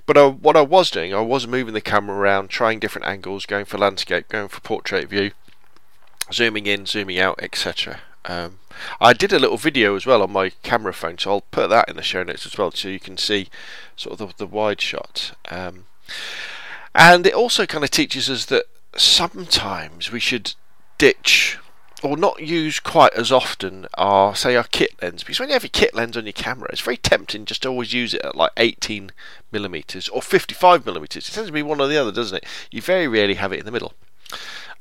But 0.06 0.16
uh, 0.16 0.30
what 0.30 0.56
I 0.56 0.62
was 0.62 0.92
doing, 0.92 1.12
I 1.12 1.22
was 1.22 1.48
moving 1.48 1.74
the 1.74 1.82
camera 1.82 2.16
around, 2.16 2.50
trying 2.50 2.78
different 2.78 3.08
angles, 3.08 3.48
going 3.48 3.66
for 3.66 3.80
landscape, 3.80 4.30
going 4.30 4.48
for 4.48 4.62
portrait 4.62 5.10
view, 5.10 5.32
zooming 6.32 6.68
in, 6.68 6.86
zooming 6.86 7.18
out, 7.18 7.40
etc. 7.42 8.02
Um, 8.26 8.60
I 9.00 9.14
did 9.14 9.34
a 9.34 9.40
little 9.40 9.58
video 9.58 9.96
as 9.96 10.06
well 10.06 10.22
on 10.22 10.32
my 10.32 10.52
camera 10.62 10.94
phone, 10.94 11.18
so 11.18 11.32
I'll 11.32 11.42
put 11.42 11.72
that 11.72 11.90
in 11.90 11.96
the 11.96 12.04
show 12.04 12.22
notes 12.22 12.46
as 12.46 12.60
well, 12.60 12.70
so 12.70 12.90
you 12.90 13.00
can 13.00 13.18
see 13.18 13.50
sort 13.96 14.22
of 14.22 14.38
the, 14.38 14.46
the 14.46 14.48
wide 14.48 14.82
shot. 14.82 15.36
Um, 15.50 15.86
and 16.94 17.26
it 17.26 17.34
also 17.34 17.66
kind 17.66 17.84
of 17.84 17.90
teaches 17.90 18.30
us 18.30 18.46
that 18.46 18.66
sometimes 18.96 20.12
we 20.12 20.20
should 20.20 20.54
ditch 21.02 21.58
or 22.04 22.16
not 22.16 22.44
use 22.44 22.80
quite 22.80 23.12
as 23.16 23.32
often 23.32 23.88
are 23.96 24.36
say 24.36 24.56
our 24.56 24.66
kit 24.66 24.92
lens. 25.02 25.24
Because 25.24 25.40
when 25.40 25.50
you 25.50 25.54
have 25.54 25.64
your 25.64 25.72
kit 25.72 25.96
lens 25.96 26.16
on 26.16 26.26
your 26.26 26.34
camera 26.34 26.70
it's 26.72 26.82
very 26.82 26.98
tempting 26.98 27.46
just 27.46 27.64
to 27.64 27.70
always 27.70 27.92
use 27.92 28.14
it 28.14 28.24
at 28.24 28.36
like 28.36 28.52
18 28.58 29.12
millimeters 29.52 30.08
or 30.10 30.22
55 30.22 30.86
millimeters. 30.86 31.28
It 31.28 31.32
tends 31.32 31.48
to 31.50 31.54
be 31.54 31.64
one 31.64 31.82
or 31.82 31.88
the 31.88 31.98
other 31.98 32.12
doesn't 32.12 32.38
it? 32.38 32.46
You 32.70 32.84
very 32.84 33.08
rarely 33.08 33.34
have 33.34 33.52
it 33.52 33.58
in 33.58 33.66
the 33.66 33.72
middle. 33.72 33.94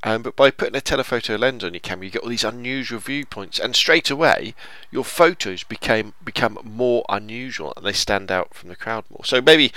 Um, 0.03 0.21
but 0.21 0.37
by 0.37 0.51
putting 0.51 0.77
a 0.77 0.83
telephoto 0.83 1.37
lens 1.37 1.65
on 1.65 1.73
your 1.73 1.81
camera 1.81 2.05
you 2.05 2.11
get 2.11 2.23
all 2.23 2.29
these 2.29 2.45
unusual 2.45 3.01
viewpoints. 3.01 3.59
And 3.59 3.75
straight 3.75 4.11
away 4.11 4.55
your 4.91 5.05
photos 5.05 5.63
became 5.63 6.13
become 6.23 6.59
more 6.63 7.07
unusual 7.09 7.73
and 7.79 7.87
they 7.87 7.95
stand 7.95 8.31
out 8.31 8.53
from 8.53 8.69
the 8.69 8.77
crowd 8.77 9.05
more. 9.09 9.25
So 9.25 9.41
maybe 9.41 9.73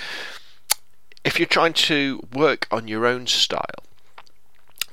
if 1.23 1.39
you're 1.39 1.45
trying 1.45 1.71
to 1.73 2.27
work 2.33 2.67
on 2.69 2.89
your 2.89 3.05
own 3.05 3.27
style 3.27 3.85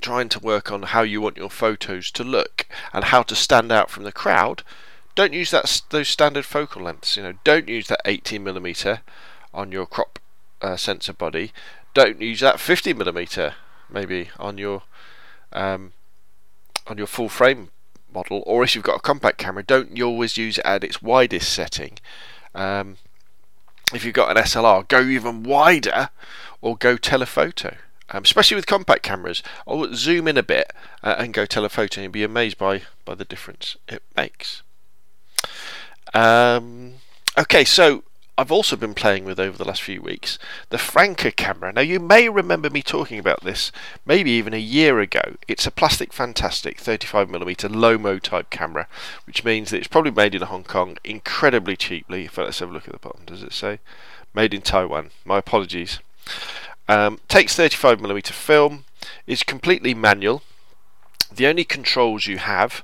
trying 0.01 0.29
to 0.31 0.41
work 0.41 0.73
on 0.73 0.83
how 0.83 1.03
you 1.03 1.21
want 1.21 1.37
your 1.37 1.51
photos 1.51 2.11
to 2.13 2.25
look 2.25 2.67
and 2.93 3.05
how 3.05 3.23
to 3.23 3.35
stand 3.35 3.71
out 3.71 3.91
from 3.91 4.05
the 4.05 4.13
crowd, 4.13 4.63
don't 5.15 5.33
use 5.33 5.51
that 5.51 5.83
those 5.91 6.09
standard 6.09 6.45
focal 6.45 6.83
lengths. 6.83 7.17
You 7.17 7.23
know, 7.23 7.35
don't 7.45 7.69
use 7.69 7.89
that 7.89 8.01
18 8.05 8.43
millimeter 8.43 9.03
on 9.53 9.73
your 9.73 9.87
crop 9.87 10.19
uh, 10.63 10.77
sensor 10.77 11.13
body. 11.13 11.53
Don't 11.95 12.21
use 12.21 12.41
that 12.41 12.61
50 12.61 12.95
millimeter 12.95 13.55
maybe 13.89 14.31
on 14.39 14.59
your 14.59 14.83
um, 15.53 15.93
on 16.87 16.99
your 16.99 17.07
full 17.07 17.29
frame 17.29 17.71
model. 18.13 18.43
Or 18.47 18.63
if 18.63 18.75
you've 18.75 18.85
got 18.85 18.97
a 18.97 19.01
compact 19.01 19.39
camera, 19.39 19.63
don't 19.63 19.97
you 19.97 20.07
always 20.07 20.37
use 20.37 20.59
it 20.59 20.65
at 20.65 20.85
its 20.85 21.03
widest 21.03 21.53
setting. 21.53 21.99
Um, 22.55 22.97
if 23.93 24.05
you've 24.05 24.15
got 24.15 24.37
an 24.37 24.43
SLR, 24.43 24.87
go 24.87 25.03
even 25.03 25.43
wider 25.43 26.11
or 26.61 26.77
go 26.77 26.97
telephoto 26.97 27.77
um, 28.11 28.25
especially 28.25 28.55
with 28.55 28.67
compact 28.67 29.03
cameras. 29.03 29.43
I'll 29.67 29.95
zoom 29.95 30.29
in 30.29 30.37
a 30.37 30.43
bit 30.43 30.73
uh, 31.03 31.17
and 31.19 31.35
go 31.35 31.47
telephoto 31.47 32.03
and 32.03 32.13
be 32.13 32.25
amazed 32.25 32.59
by, 32.59 32.83
by 33.05 33.15
the 33.15 33.25
difference 33.25 33.77
it 33.89 34.03
makes. 34.17 34.63
Um, 36.13 36.95
okay, 37.39 37.65
so 37.65 38.05
I've 38.41 38.51
also 38.51 38.75
been 38.75 38.95
playing 38.95 39.25
with 39.27 39.39
over 39.39 39.59
the 39.59 39.67
last 39.67 39.83
few 39.83 40.01
weeks 40.01 40.39
the 40.71 40.79
Franca 40.79 41.31
camera. 41.31 41.75
Now, 41.75 41.83
you 41.83 42.01
may 42.01 42.29
remember 42.29 42.71
me 42.71 42.83
talking 42.83 43.19
about 43.19 43.45
this 43.45 43.71
maybe 44.07 44.31
even 44.31 44.55
a 44.55 44.59
year 44.59 44.99
ago. 44.99 45.37
It's 45.47 45.67
a 45.67 45.71
plastic 45.71 46.13
fantastic 46.13 46.79
35mm 46.79 47.69
Lomo 47.69 48.21
type 48.21 48.49
camera, 48.49 48.89
which 49.27 49.45
means 49.45 49.71
that 49.71 49.77
it's 49.77 49.89
probably 49.89 50.11
made 50.11 50.35
in 50.35 50.41
Hong 50.43 50.65
Kong 50.65 50.97
incredibly 51.05 51.77
cheaply. 51.77 52.25
If 52.25 52.39
let's 52.39 52.61
have 52.61 52.71
a 52.71 52.73
look 52.73 52.89
at 52.89 52.93
the 52.93 52.99
bottom, 52.99 53.25
does 53.27 53.43
it 53.43 53.53
say? 53.53 53.79
Made 54.33 54.55
in 54.55 54.63
Taiwan. 54.63 55.11
My 55.25 55.37
apologies. 55.37 55.99
Um, 56.91 57.21
takes 57.29 57.57
35mm 57.57 58.33
film, 58.33 58.85
is 59.25 59.45
completely 59.45 59.95
manual. 59.95 60.43
The 61.33 61.47
only 61.47 61.63
controls 61.63 62.27
you 62.27 62.39
have 62.39 62.83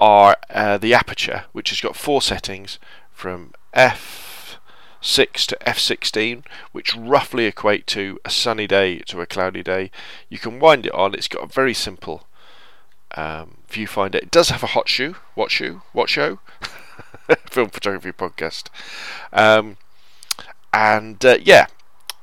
are 0.00 0.36
uh, 0.52 0.78
the 0.78 0.94
aperture, 0.94 1.44
which 1.52 1.70
has 1.70 1.80
got 1.80 1.94
four 1.94 2.20
settings 2.22 2.80
from 3.12 3.52
f6 3.72 4.58
to 5.46 5.56
f16, 5.64 6.44
which 6.72 6.96
roughly 6.96 7.44
equate 7.44 7.86
to 7.86 8.18
a 8.24 8.30
sunny 8.30 8.66
day 8.66 8.98
to 8.98 9.20
a 9.20 9.26
cloudy 9.26 9.62
day. 9.62 9.92
You 10.28 10.38
can 10.38 10.58
wind 10.58 10.86
it 10.86 10.92
on. 10.92 11.14
It's 11.14 11.28
got 11.28 11.44
a 11.44 11.54
very 11.54 11.72
simple 11.72 12.26
um, 13.14 13.58
viewfinder. 13.70 14.16
It 14.16 14.32
does 14.32 14.48
have 14.48 14.64
a 14.64 14.74
hot 14.74 14.88
shoe. 14.88 15.14
What 15.36 15.52
shoe? 15.52 15.82
What 15.92 16.08
show? 16.08 16.40
Film 17.48 17.68
photography 17.68 18.10
podcast. 18.10 18.70
Um, 19.32 19.76
and 20.72 21.24
uh, 21.24 21.38
yeah, 21.40 21.68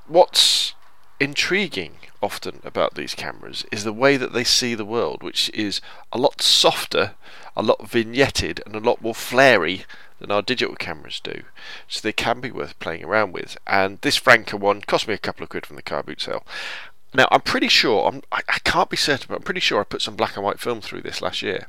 what's 0.06 0.74
intriguing 1.20 1.94
often 2.22 2.60
about 2.64 2.96
these 2.96 3.14
cameras 3.14 3.66
is 3.72 3.84
the 3.84 3.94
way 3.94 4.18
that 4.18 4.34
they 4.34 4.44
see 4.44 4.76
the 4.76 4.86
world, 4.86 5.24
which 5.24 5.50
is 5.54 5.82
a 6.12 6.18
lot 6.18 6.42
softer, 6.42 7.16
a 7.56 7.64
lot 7.64 7.80
vignetted, 7.80 8.60
and 8.66 8.76
a 8.76 8.80
lot 8.80 9.02
more 9.02 9.16
flary 9.16 9.86
than 10.20 10.32
our 10.32 10.42
digital 10.42 10.76
cameras 10.76 11.20
do. 11.20 11.44
So 11.88 12.02
they 12.02 12.14
can 12.14 12.40
be 12.42 12.52
worth 12.52 12.80
playing 12.80 13.04
around 13.04 13.34
with. 13.34 13.58
And 13.68 14.00
this 14.02 14.16
Franca 14.16 14.58
one 14.58 14.82
cost 14.82 15.08
me 15.08 15.14
a 15.14 15.20
couple 15.20 15.44
of 15.44 15.50
quid 15.50 15.66
from 15.66 15.76
the 15.76 15.82
car 15.82 16.04
boot 16.04 16.22
sale. 16.22 16.44
Now 17.14 17.28
I'm 17.32 17.42
pretty 17.42 17.68
sure 17.68 18.08
I'm, 18.08 18.22
I, 18.32 18.42
I 18.50 18.60
can't 18.60 18.90
be 18.90 18.98
certain, 18.98 19.28
but 19.30 19.36
I'm 19.36 19.44
pretty 19.44 19.60
sure 19.60 19.80
I 19.80 19.86
put 19.86 20.02
some 20.02 20.16
black 20.16 20.36
and 20.36 20.46
white 20.46 20.60
film 20.60 20.82
through 20.82 21.02
this 21.02 21.22
last 21.22 21.42
year, 21.42 21.68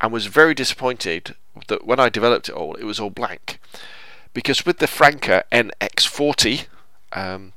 and 0.00 0.12
was 0.12 0.26
very 0.26 0.54
disappointed 0.54 1.34
that 1.66 1.86
when 1.86 1.98
I 1.98 2.08
developed 2.08 2.48
it 2.48 2.54
all, 2.54 2.74
it 2.74 2.84
was 2.84 3.00
all 3.00 3.10
blank. 3.10 3.58
Because 4.32 4.64
with 4.64 4.78
the 4.78 4.86
Franca 4.86 5.44
NX40, 5.50 6.66
um, 7.12 7.52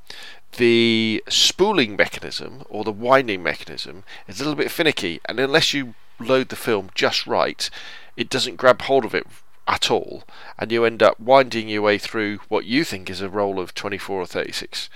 the 0.57 1.23
spooling 1.29 1.95
mechanism 1.95 2.63
or 2.69 2.83
the 2.83 2.91
winding 2.91 3.41
mechanism 3.43 4.03
is 4.27 4.39
a 4.39 4.43
little 4.43 4.57
bit 4.57 4.71
finicky, 4.71 5.19
and 5.25 5.39
unless 5.39 5.73
you 5.73 5.93
load 6.19 6.49
the 6.49 6.55
film 6.55 6.89
just 6.93 7.25
right, 7.25 7.69
it 8.17 8.29
doesn't 8.29 8.57
grab 8.57 8.81
hold 8.83 9.05
of 9.05 9.15
it 9.15 9.25
at 9.67 9.89
all, 9.89 10.23
and 10.57 10.71
you 10.71 10.83
end 10.85 11.01
up 11.01 11.19
winding 11.19 11.69
your 11.69 11.81
way 11.81 11.97
through 11.97 12.39
what 12.49 12.65
you 12.65 12.83
think 12.83 13.09
is 13.09 13.21
a 13.21 13.29
roll 13.29 13.59
of 13.59 13.73
24 13.73 14.21
or 14.21 14.25
36 14.25 14.89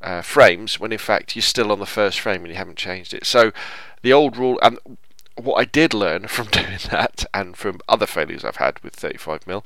uh, 0.00 0.22
frames, 0.22 0.78
when 0.78 0.92
in 0.92 0.98
fact 0.98 1.34
you're 1.36 1.42
still 1.42 1.72
on 1.72 1.78
the 1.78 1.86
first 1.86 2.20
frame 2.20 2.42
and 2.42 2.48
you 2.48 2.54
haven't 2.54 2.78
changed 2.78 3.12
it. 3.12 3.26
So 3.26 3.52
the 4.02 4.12
old 4.12 4.36
rule, 4.36 4.58
and 4.62 4.78
what 5.36 5.56
I 5.56 5.64
did 5.64 5.92
learn 5.92 6.26
from 6.28 6.46
doing 6.46 6.78
that, 6.90 7.26
and 7.34 7.56
from 7.56 7.80
other 7.88 8.06
failures 8.06 8.44
I've 8.44 8.56
had 8.56 8.80
with 8.80 8.96
35mm. 8.96 9.62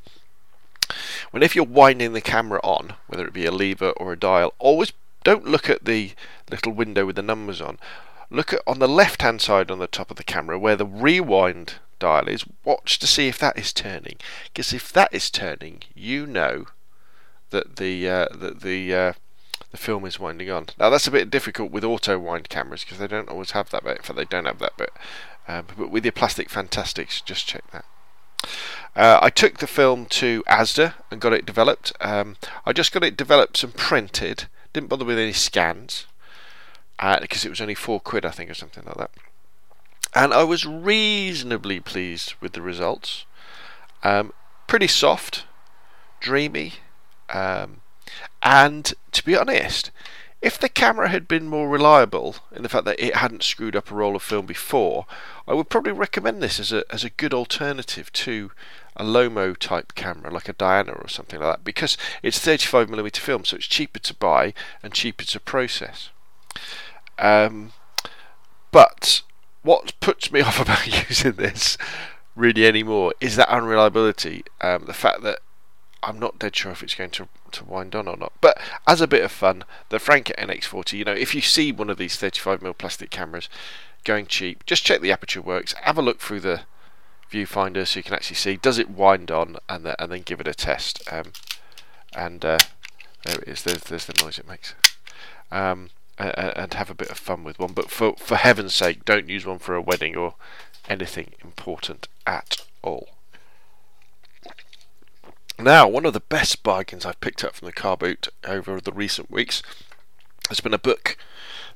When 1.30 1.42
if 1.42 1.54
you're 1.54 1.64
winding 1.64 2.12
the 2.12 2.20
camera 2.20 2.60
on, 2.62 2.94
whether 3.06 3.26
it 3.26 3.32
be 3.32 3.46
a 3.46 3.52
lever 3.52 3.90
or 3.90 4.12
a 4.12 4.18
dial, 4.18 4.52
always 4.58 4.92
don't 5.24 5.46
look 5.46 5.68
at 5.70 5.84
the 5.84 6.12
little 6.50 6.72
window 6.72 7.06
with 7.06 7.16
the 7.16 7.22
numbers 7.22 7.60
on. 7.60 7.78
Look 8.30 8.52
at 8.52 8.62
on 8.66 8.78
the 8.78 8.88
left 8.88 9.22
hand 9.22 9.40
side 9.40 9.70
on 9.70 9.78
the 9.78 9.86
top 9.86 10.10
of 10.10 10.16
the 10.16 10.24
camera 10.24 10.58
where 10.58 10.76
the 10.76 10.86
rewind 10.86 11.74
dial 11.98 12.28
is. 12.28 12.44
Watch 12.64 12.98
to 12.98 13.06
see 13.06 13.28
if 13.28 13.38
that 13.38 13.58
is 13.58 13.72
turning. 13.72 14.16
Because 14.44 14.72
if 14.72 14.92
that 14.92 15.12
is 15.12 15.30
turning, 15.30 15.82
you 15.94 16.26
know 16.26 16.66
that 17.50 17.76
the 17.76 18.08
uh, 18.08 18.26
that 18.34 18.60
the 18.62 18.94
uh, 18.94 19.12
the 19.70 19.76
film 19.76 20.04
is 20.04 20.18
winding 20.18 20.50
on. 20.50 20.66
Now 20.78 20.90
that's 20.90 21.06
a 21.06 21.10
bit 21.12 21.30
difficult 21.30 21.70
with 21.70 21.84
auto 21.84 22.18
wind 22.18 22.48
cameras 22.48 22.84
because 22.84 22.98
they 22.98 23.06
don't 23.06 23.28
always 23.28 23.52
have 23.52 23.70
that 23.70 23.84
bit. 23.84 23.98
In 23.98 24.02
fact, 24.02 24.16
they 24.16 24.24
don't 24.24 24.46
have 24.46 24.58
that 24.58 24.76
bit. 24.76 24.92
Um, 25.48 25.66
but 25.76 25.90
with 25.90 26.04
your 26.04 26.12
plastic 26.12 26.50
fantastics, 26.50 27.20
just 27.20 27.46
check 27.46 27.64
that. 27.70 27.84
Uh, 28.94 29.18
I 29.22 29.30
took 29.30 29.58
the 29.58 29.66
film 29.66 30.06
to 30.06 30.42
ASDA 30.48 30.94
and 31.10 31.20
got 31.20 31.32
it 31.32 31.46
developed. 31.46 31.92
Um, 32.00 32.36
I 32.66 32.72
just 32.72 32.92
got 32.92 33.04
it 33.04 33.16
developed 33.16 33.62
and 33.62 33.74
printed 33.74 34.46
didn't 34.72 34.88
bother 34.88 35.04
with 35.04 35.18
any 35.18 35.32
scans 35.32 36.06
uh, 36.98 37.20
because 37.20 37.44
it 37.44 37.50
was 37.50 37.60
only 37.60 37.74
four 37.74 38.00
quid, 38.00 38.24
I 38.24 38.30
think, 38.30 38.50
or 38.50 38.54
something 38.54 38.84
like 38.84 38.96
that. 38.96 39.10
And 40.14 40.32
I 40.32 40.44
was 40.44 40.66
reasonably 40.66 41.80
pleased 41.80 42.34
with 42.40 42.52
the 42.52 42.62
results. 42.62 43.24
Um, 44.02 44.32
pretty 44.66 44.86
soft, 44.86 45.44
dreamy, 46.20 46.74
um, 47.30 47.80
and 48.42 48.92
to 49.12 49.24
be 49.24 49.36
honest, 49.36 49.90
if 50.42 50.58
the 50.58 50.68
camera 50.68 51.08
had 51.08 51.28
been 51.28 51.46
more 51.46 51.68
reliable 51.68 52.36
in 52.54 52.62
the 52.62 52.68
fact 52.68 52.84
that 52.84 53.00
it 53.00 53.16
hadn't 53.16 53.44
screwed 53.44 53.76
up 53.76 53.90
a 53.90 53.94
roll 53.94 54.16
of 54.16 54.22
film 54.22 54.44
before, 54.44 55.06
I 55.46 55.54
would 55.54 55.68
probably 55.68 55.92
recommend 55.92 56.42
this 56.42 56.58
as 56.58 56.72
a 56.72 56.84
as 56.90 57.04
a 57.04 57.10
good 57.10 57.32
alternative 57.32 58.12
to 58.12 58.50
a 58.96 59.04
Lomo 59.04 59.56
type 59.56 59.94
camera 59.94 60.32
like 60.32 60.48
a 60.48 60.52
Diana 60.52 60.92
or 60.92 61.08
something 61.08 61.40
like 61.40 61.56
that 61.56 61.64
because 61.64 61.96
it's 62.22 62.38
35mm 62.38 63.16
film 63.16 63.44
so 63.44 63.56
it's 63.56 63.66
cheaper 63.66 63.98
to 64.00 64.14
buy 64.14 64.52
and 64.82 64.92
cheaper 64.92 65.24
to 65.24 65.40
process. 65.40 66.10
Um, 67.18 67.72
but 68.70 69.22
what 69.62 69.98
puts 70.00 70.30
me 70.30 70.40
off 70.42 70.60
about 70.60 70.86
using 71.08 71.32
this 71.32 71.78
really 72.34 72.66
anymore 72.66 73.14
is 73.20 73.36
that 73.36 73.48
unreliability. 73.48 74.44
Um, 74.60 74.84
the 74.86 74.94
fact 74.94 75.22
that 75.22 75.40
I'm 76.02 76.18
not 76.18 76.38
dead 76.38 76.56
sure 76.56 76.72
if 76.72 76.82
it's 76.82 76.94
going 76.94 77.10
to 77.10 77.28
to 77.52 77.64
wind 77.64 77.94
on 77.94 78.08
or 78.08 78.16
not. 78.16 78.32
But 78.40 78.58
as 78.86 79.00
a 79.00 79.06
bit 79.06 79.24
of 79.24 79.30
fun, 79.30 79.64
the 79.90 79.98
Franca 79.98 80.34
NX40, 80.38 80.94
you 80.94 81.04
know, 81.04 81.12
if 81.12 81.34
you 81.34 81.40
see 81.40 81.70
one 81.70 81.90
of 81.90 81.98
these 81.98 82.16
35mm 82.16 82.78
plastic 82.78 83.10
cameras 83.10 83.48
going 84.04 84.26
cheap, 84.26 84.66
just 84.66 84.84
check 84.84 85.00
the 85.00 85.12
aperture 85.12 85.42
works, 85.42 85.74
have 85.82 85.98
a 85.98 86.02
look 86.02 86.20
through 86.20 86.40
the 86.40 86.62
viewfinder 87.32 87.86
so 87.86 87.98
you 87.98 88.04
can 88.04 88.14
actually 88.14 88.36
see 88.36 88.56
does 88.56 88.78
it 88.78 88.90
wind 88.90 89.30
on 89.30 89.56
and, 89.68 89.84
the, 89.86 90.00
and 90.02 90.12
then 90.12 90.22
give 90.22 90.40
it 90.40 90.48
a 90.48 90.54
test. 90.54 91.02
Um, 91.10 91.32
and 92.14 92.44
uh, 92.44 92.58
there 93.24 93.38
it 93.38 93.48
is, 93.48 93.62
there's, 93.62 93.82
there's 93.84 94.06
the 94.06 94.22
noise 94.22 94.38
it 94.38 94.48
makes. 94.48 94.74
Um, 95.50 95.90
and, 96.18 96.32
and 96.36 96.74
have 96.74 96.90
a 96.90 96.94
bit 96.94 97.10
of 97.10 97.18
fun 97.18 97.44
with 97.44 97.58
one. 97.58 97.72
But 97.72 97.90
for, 97.90 98.14
for 98.18 98.36
heaven's 98.36 98.74
sake, 98.74 99.04
don't 99.04 99.28
use 99.28 99.46
one 99.46 99.58
for 99.58 99.74
a 99.74 99.82
wedding 99.82 100.16
or 100.16 100.34
anything 100.88 101.32
important 101.42 102.08
at 102.26 102.64
all. 102.82 103.08
Now, 105.58 105.86
one 105.86 106.06
of 106.06 106.12
the 106.12 106.20
best 106.20 106.62
bargains 106.62 107.06
I've 107.06 107.20
picked 107.20 107.44
up 107.44 107.54
from 107.54 107.66
the 107.66 107.72
car 107.72 107.96
boot 107.96 108.28
over 108.46 108.80
the 108.80 108.92
recent 108.92 109.30
weeks 109.30 109.62
has 110.48 110.60
been 110.60 110.74
a 110.74 110.78
book. 110.78 111.16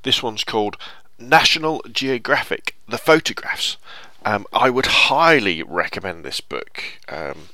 This 0.03 0.23
one's 0.23 0.45
called 0.45 0.77
National 1.19 1.83
Geographic 1.90 2.77
The 2.88 2.99
Photographs. 2.99 3.77
Um, 4.24 4.46
I 4.52 4.70
would 4.70 4.87
highly 4.87 5.62
recommend 5.62 6.24
this 6.24 6.40
book. 6.40 6.83
Um, 7.09 7.48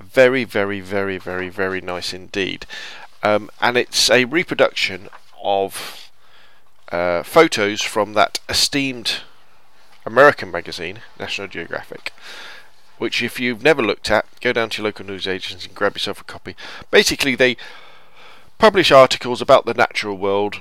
very, 0.00 0.44
very, 0.44 0.80
very, 0.80 1.18
very, 1.18 1.48
very 1.48 1.80
nice 1.80 2.12
indeed. 2.12 2.66
Um, 3.22 3.50
and 3.60 3.76
it's 3.76 4.10
a 4.10 4.26
reproduction 4.26 5.08
of 5.42 6.10
uh, 6.92 7.22
photos 7.22 7.82
from 7.82 8.14
that 8.14 8.40
esteemed 8.48 9.20
American 10.04 10.50
magazine, 10.50 11.00
National 11.18 11.48
Geographic, 11.48 12.12
which 12.98 13.22
if 13.22 13.38
you've 13.38 13.62
never 13.62 13.82
looked 13.82 14.10
at, 14.10 14.26
go 14.40 14.52
down 14.52 14.70
to 14.70 14.78
your 14.78 14.86
local 14.86 15.06
news 15.06 15.26
agency 15.26 15.66
and 15.66 15.74
grab 15.74 15.94
yourself 15.94 16.20
a 16.20 16.24
copy. 16.24 16.56
Basically, 16.90 17.34
they 17.34 17.56
publish 18.58 18.90
articles 18.90 19.40
about 19.40 19.66
the 19.66 19.74
natural 19.74 20.16
world, 20.16 20.56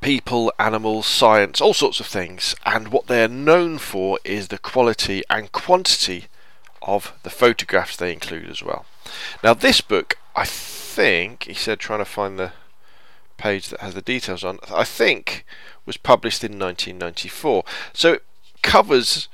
people, 0.00 0.52
animals, 0.58 1.06
science, 1.06 1.60
all 1.60 1.74
sorts 1.74 2.00
of 2.00 2.06
things, 2.06 2.54
and 2.64 2.88
what 2.88 3.06
they're 3.06 3.28
known 3.28 3.78
for 3.78 4.18
is 4.24 4.48
the 4.48 4.58
quality 4.58 5.22
and 5.28 5.52
quantity 5.52 6.26
of 6.82 7.12
the 7.22 7.30
photographs 7.30 7.96
they 7.96 8.12
include 8.12 8.48
as 8.48 8.62
well. 8.62 8.86
Now, 9.42 9.54
this 9.54 9.80
book, 9.80 10.16
I 10.36 10.44
think, 10.44 11.44
he 11.44 11.54
said, 11.54 11.78
trying 11.78 11.98
to 11.98 12.04
find 12.04 12.38
the 12.38 12.52
page 13.36 13.68
that 13.68 13.80
has 13.80 13.94
the 13.94 14.02
details 14.02 14.44
on, 14.44 14.58
I 14.72 14.84
think 14.84 15.44
was 15.86 15.96
published 15.96 16.44
in 16.44 16.58
1994. 16.58 17.64
So 17.92 18.14
it 18.14 18.24
covers 18.62 19.28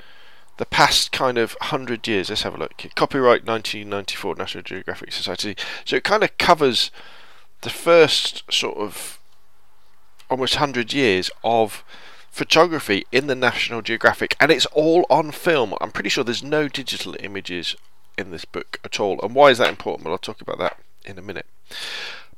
the 0.57 0.66
past 0.66 1.11
kind 1.11 1.37
of 1.37 1.57
100 1.61 2.07
years. 2.07 2.29
Let's 2.29 2.42
have 2.42 2.55
a 2.55 2.59
look. 2.59 2.72
Copyright 2.94 3.44
1994, 3.44 4.37
National 4.37 4.62
Geographic 4.62 5.12
Society. 5.12 5.57
So 5.85 5.96
it 5.96 6.05
kind 6.05 6.22
of 6.22 6.37
covers 6.38 6.90
the 7.62 7.70
first 7.70 8.44
sort 8.53 8.77
of 8.77 9.18
almost 10.35 10.57
100 10.57 10.92
years 10.92 11.31
of 11.44 11.85
photography 12.29 13.07
in 13.12 13.29
the 13.29 13.37
National 13.37 13.83
Geographic, 13.83 14.37
and 14.40 14.51
it's 14.51 14.66
all 14.66 15.07
on 15.09 15.31
film. 15.31 15.75
I'm 15.81 15.92
pretty 15.92 16.09
sure 16.09 16.25
there's 16.25 16.42
no 16.42 16.66
digital 16.66 17.14
images 17.20 17.77
in 18.18 18.33
this 18.33 18.44
book 18.44 18.81
at 18.83 18.99
all. 18.99 19.20
And 19.23 19.33
why 19.33 19.51
is 19.51 19.59
that 19.59 19.68
important? 19.68 20.05
Well, 20.05 20.12
I'll 20.12 20.18
talk 20.18 20.40
about 20.40 20.59
that 20.59 20.77
in 21.05 21.18
a 21.18 21.23
minute. 21.23 21.47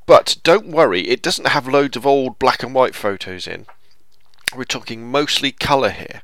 But 0.04 0.36
don't 0.42 0.66
worry, 0.66 1.08
it 1.08 1.22
doesn't 1.22 1.48
have 1.48 1.66
loads 1.66 1.96
of 1.96 2.06
old 2.06 2.38
black 2.38 2.62
and 2.62 2.74
white 2.74 2.94
photos 2.94 3.46
in. 3.46 3.64
We're 4.54 4.64
talking 4.64 5.10
mostly 5.10 5.50
colour 5.50 5.90
here. 5.90 6.20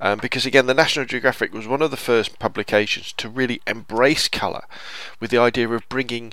Um, 0.00 0.20
because 0.20 0.46
again, 0.46 0.64
the 0.64 0.72
National 0.72 1.04
Geographic 1.04 1.52
was 1.52 1.68
one 1.68 1.82
of 1.82 1.90
the 1.90 1.98
first 1.98 2.38
publications 2.38 3.12
to 3.18 3.28
really 3.28 3.60
embrace 3.66 4.26
colour 4.26 4.64
with 5.20 5.30
the 5.30 5.38
idea 5.38 5.68
of 5.68 5.86
bringing 5.90 6.32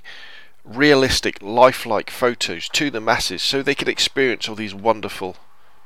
realistic, 0.68 1.42
lifelike 1.42 2.10
photos 2.10 2.68
to 2.70 2.92
the 2.92 3.02
masses 3.02 3.42
so 3.42 3.62
they 3.62 3.76
could 3.76 3.88
experience 3.88 4.48
all 4.48 4.56
these 4.56 4.76
wonderful 4.76 5.38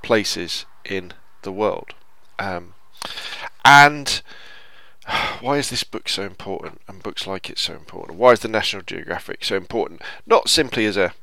places 0.01 0.65
in 0.83 1.13
the 1.43 1.51
world. 1.51 1.93
Um, 2.39 2.73
and 3.63 4.21
why 5.41 5.57
is 5.57 5.69
this 5.69 5.83
book 5.83 6.09
so 6.09 6.23
important 6.23 6.81
and 6.87 7.03
books 7.03 7.27
like 7.27 7.49
it 7.49 7.59
so 7.59 7.73
important? 7.73 8.17
Why 8.17 8.31
is 8.31 8.39
the 8.39 8.47
National 8.47 8.81
Geographic 8.81 9.43
so 9.43 9.55
important? 9.55 10.01
Not 10.25 10.49
simply 10.49 10.85
as 10.85 10.97
a 10.97 11.13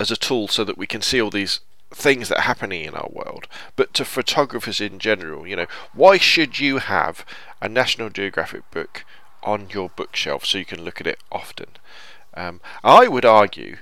as 0.00 0.10
a 0.10 0.16
tool 0.16 0.48
so 0.48 0.64
that 0.64 0.78
we 0.78 0.86
can 0.86 1.02
see 1.02 1.20
all 1.20 1.30
these 1.30 1.60
things 1.92 2.28
that 2.28 2.38
are 2.38 2.42
happening 2.42 2.84
in 2.84 2.94
our 2.94 3.08
world, 3.12 3.46
but 3.76 3.94
to 3.94 4.04
photographers 4.04 4.80
in 4.80 4.98
general. 4.98 5.46
You 5.46 5.56
know, 5.56 5.66
why 5.92 6.18
should 6.18 6.58
you 6.58 6.78
have 6.78 7.24
a 7.60 7.68
National 7.68 8.10
Geographic 8.10 8.68
book 8.70 9.04
on 9.42 9.68
your 9.70 9.90
bookshelf 9.90 10.44
so 10.44 10.58
you 10.58 10.64
can 10.64 10.82
look 10.82 11.00
at 11.00 11.06
it 11.06 11.20
often? 11.30 11.68
Um, 12.36 12.60
I 12.82 13.08
would 13.08 13.24
argue 13.24 13.76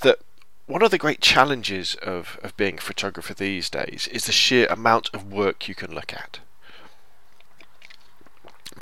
that 0.00 0.18
one 0.66 0.82
of 0.82 0.90
the 0.90 0.98
great 0.98 1.20
challenges 1.20 1.94
of, 1.96 2.38
of 2.42 2.56
being 2.56 2.78
a 2.78 2.80
photographer 2.80 3.34
these 3.34 3.68
days 3.70 4.08
is 4.12 4.26
the 4.26 4.32
sheer 4.32 4.66
amount 4.66 5.10
of 5.12 5.32
work 5.32 5.68
you 5.68 5.74
can 5.74 5.94
look 5.94 6.12
at 6.12 6.40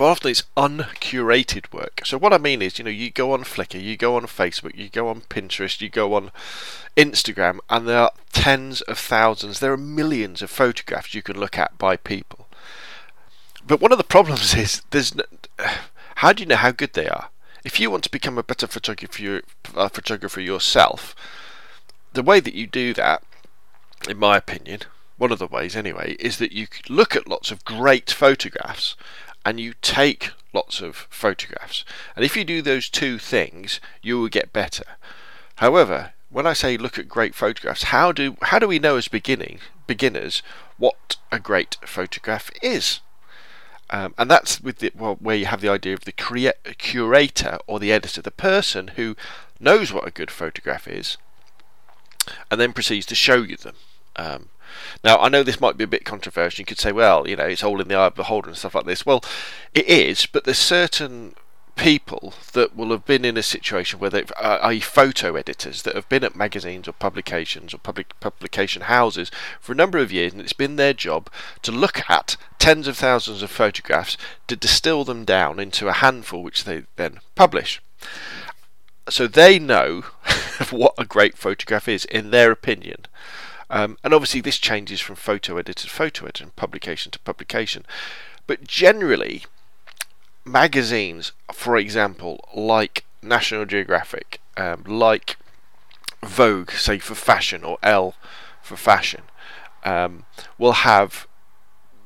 but 0.00 0.06
often 0.06 0.30
it's 0.30 0.44
uncurated 0.56 1.70
work. 1.74 2.00
So 2.06 2.16
what 2.16 2.33
I 2.33 2.38
mean 2.38 2.62
is, 2.62 2.78
you 2.78 2.85
know, 2.85 2.90
you 2.90 3.11
go 3.11 3.35
on 3.35 3.44
Flickr, 3.44 3.78
you 3.78 3.98
go 3.98 4.16
on 4.16 4.22
Facebook, 4.22 4.74
you 4.74 4.88
go 4.88 5.09
on 5.09 5.20
Pinterest, 5.20 5.78
you 5.83 5.90
go 5.90 6.14
on 6.14 6.30
Instagram, 6.96 7.59
and 7.68 7.87
there 7.87 7.98
are 7.98 8.12
tens 8.33 8.80
of 8.80 8.98
thousands, 8.98 9.61
there 9.61 9.74
are 9.74 9.76
millions 9.76 10.40
of 10.40 10.50
photographs 10.50 11.12
you 11.12 11.20
can 11.20 11.38
look 11.38 11.59
at 11.59 11.76
by 11.76 11.98
people. 11.98 12.48
But 13.66 13.83
one 13.83 13.92
of 13.92 13.98
the 13.98 14.04
problems 14.16 14.54
is 14.54 14.80
there's 14.90 15.12
how 16.16 16.33
do 16.33 16.44
you 16.44 16.48
know 16.48 16.56
how 16.56 16.70
good 16.70 16.94
they 16.94 17.06
are? 17.06 17.28
If 17.64 17.79
you 17.79 17.90
want 17.90 18.05
to 18.05 18.11
become 18.11 18.38
a 18.38 18.42
better 18.42 18.66
photographer, 18.66 19.42
uh, 19.75 19.88
photographer 19.88 20.40
yourself, 20.40 21.14
the 22.12 22.23
way 22.23 22.40
that 22.40 22.55
you 22.55 22.66
do 22.66 22.94
that, 22.94 23.23
in 24.09 24.18
my 24.18 24.37
opinion, 24.37 24.81
one 25.18 25.33
of 25.33 25.38
the 25.38 25.46
ways 25.46 25.77
anyway, 25.77 26.16
is 26.18 26.38
that 26.38 26.53
you 26.53 26.66
look 26.88 27.14
at 27.14 27.29
lots 27.29 27.51
of 27.51 27.64
great 27.64 28.11
photographs 28.11 28.96
and 29.44 29.61
you 29.61 29.75
take 29.83 30.31
lots 30.53 30.81
of 30.81 31.07
photographs. 31.11 31.85
And 32.16 32.25
if 32.25 32.37
you 32.37 32.44
do 32.44 32.62
those 32.62 32.88
two 32.88 33.18
things, 33.18 33.81
you 34.03 34.18
will 34.18 34.29
get 34.29 34.53
better. 34.53 34.85
However, 35.57 36.12
when 36.31 36.46
I 36.46 36.53
say 36.53 36.77
look 36.77 36.99
at 36.99 37.09
great 37.09 37.35
photographs, 37.35 37.85
how 37.85 38.12
do 38.12 38.37
how 38.42 38.59
do 38.59 38.68
we 38.68 38.79
know 38.79 38.96
as 38.96 39.09
beginning 39.09 39.59
beginners 39.87 40.42
what 40.79 41.16
a 41.31 41.38
great 41.38 41.77
photograph 41.85 42.51
is? 42.62 43.01
Um, 43.90 44.14
and 44.16 44.31
that's 44.31 44.61
with 44.61 44.79
the, 44.79 44.92
well, 44.96 45.16
where 45.16 45.37
you 45.37 45.46
have 45.46 45.61
the 45.61 45.68
idea 45.68 45.94
of 45.94 46.05
the 46.05 46.12
crea- 46.12 46.53
curator 46.79 47.59
or 47.66 47.81
the 47.81 47.92
editor, 47.92 48.22
the 48.22 48.31
person 48.31 48.88
who 48.94 49.16
knows 49.59 49.92
what 49.92 50.07
a 50.07 50.12
good 50.12 50.31
photograph 50.31 50.87
is, 50.87 51.16
and 52.50 52.61
then 52.61 52.72
proceeds 52.72 53.07
to 53.07 53.14
show 53.14 53.42
you 53.42 53.57
them. 53.57 53.74
Um, 54.14 54.48
now, 55.03 55.18
I 55.18 55.29
know 55.29 55.42
this 55.42 55.61
might 55.61 55.76
be 55.76 55.85
a 55.85 55.88
bit 55.88 56.05
controversial. 56.05 56.62
You 56.62 56.66
could 56.66 56.79
say, 56.79 56.92
well, 56.92 57.29
you 57.29 57.35
know, 57.35 57.46
it's 57.46 57.64
all 57.64 57.81
in 57.81 57.88
the 57.88 57.96
eye 57.96 58.07
of 58.07 58.14
the 58.14 58.22
beholder 58.22 58.48
and 58.48 58.57
stuff 58.57 58.76
like 58.76 58.87
this. 58.87 59.05
Well, 59.05 59.24
it 59.74 59.87
is, 59.88 60.26
but 60.26 60.44
there's 60.44 60.59
certain 60.59 61.35
people 61.81 62.35
that 62.53 62.77
will 62.77 62.90
have 62.90 63.07
been 63.07 63.25
in 63.25 63.38
a 63.38 63.43
situation 63.43 63.99
where 63.99 64.11
they've, 64.11 64.31
uh, 64.37 64.59
i.e., 64.64 64.81
photo 64.81 65.35
editors 65.35 65.81
that 65.81 65.95
have 65.95 66.07
been 66.11 66.23
at 66.23 66.37
magazines 66.37 66.87
or 66.87 66.93
publications 66.93 67.73
or 67.73 67.79
public 67.79 68.12
publication 68.21 68.83
houses 68.83 69.31
for 69.62 69.73
a 69.73 69.77
number 69.77 69.97
of 69.97 70.12
years, 70.12 70.33
and 70.33 70.43
it's 70.43 70.53
been 70.53 70.77
their 70.77 70.93
job 70.93 71.31
to 71.62 71.73
look 71.73 72.03
at 72.11 72.37
tens 72.59 72.87
of 72.87 72.99
thousands 72.99 73.43
of 73.43 73.51
photographs 73.51 74.19
to 74.47 74.57
distill 74.57 75.05
them 75.05 75.25
down 75.25 75.59
into 75.59 75.88
a 75.88 75.95
handful, 75.95 76.43
which 76.43 76.64
they 76.64 76.83
then 76.97 77.19
publish. 77.35 77.81
So 79.09 79.27
they 79.27 79.59
know 79.59 80.03
what 80.71 80.93
a 80.99 81.07
great 81.07 81.38
photograph 81.38 81.88
is, 81.88 82.05
in 82.05 82.31
their 82.31 82.53
opinion. 82.53 83.07
Um, 83.71 83.97
and 84.05 84.12
obviously, 84.12 84.43
this 84.43 84.59
changes 84.59 85.01
from 85.01 85.16
photo 85.16 85.57
editor 85.57 85.85
to 85.85 85.90
photo 85.90 86.27
editor 86.27 86.45
and 86.45 86.57
publication 86.57 87.11
to 87.12 87.19
publication. 87.21 87.87
But 88.47 88.66
generally, 88.66 89.45
magazines, 90.44 91.33
for 91.53 91.76
example, 91.76 92.44
like 92.55 93.05
National 93.22 93.64
Geographic, 93.64 94.40
um, 94.57 94.85
like 94.87 95.37
Vogue, 96.24 96.70
say 96.72 96.98
for 96.98 97.14
fashion, 97.14 97.64
or 97.64 97.79
Elle 97.83 98.14
for 98.62 98.76
fashion, 98.76 99.22
um, 99.85 100.24
will 100.59 100.72
have 100.72 101.26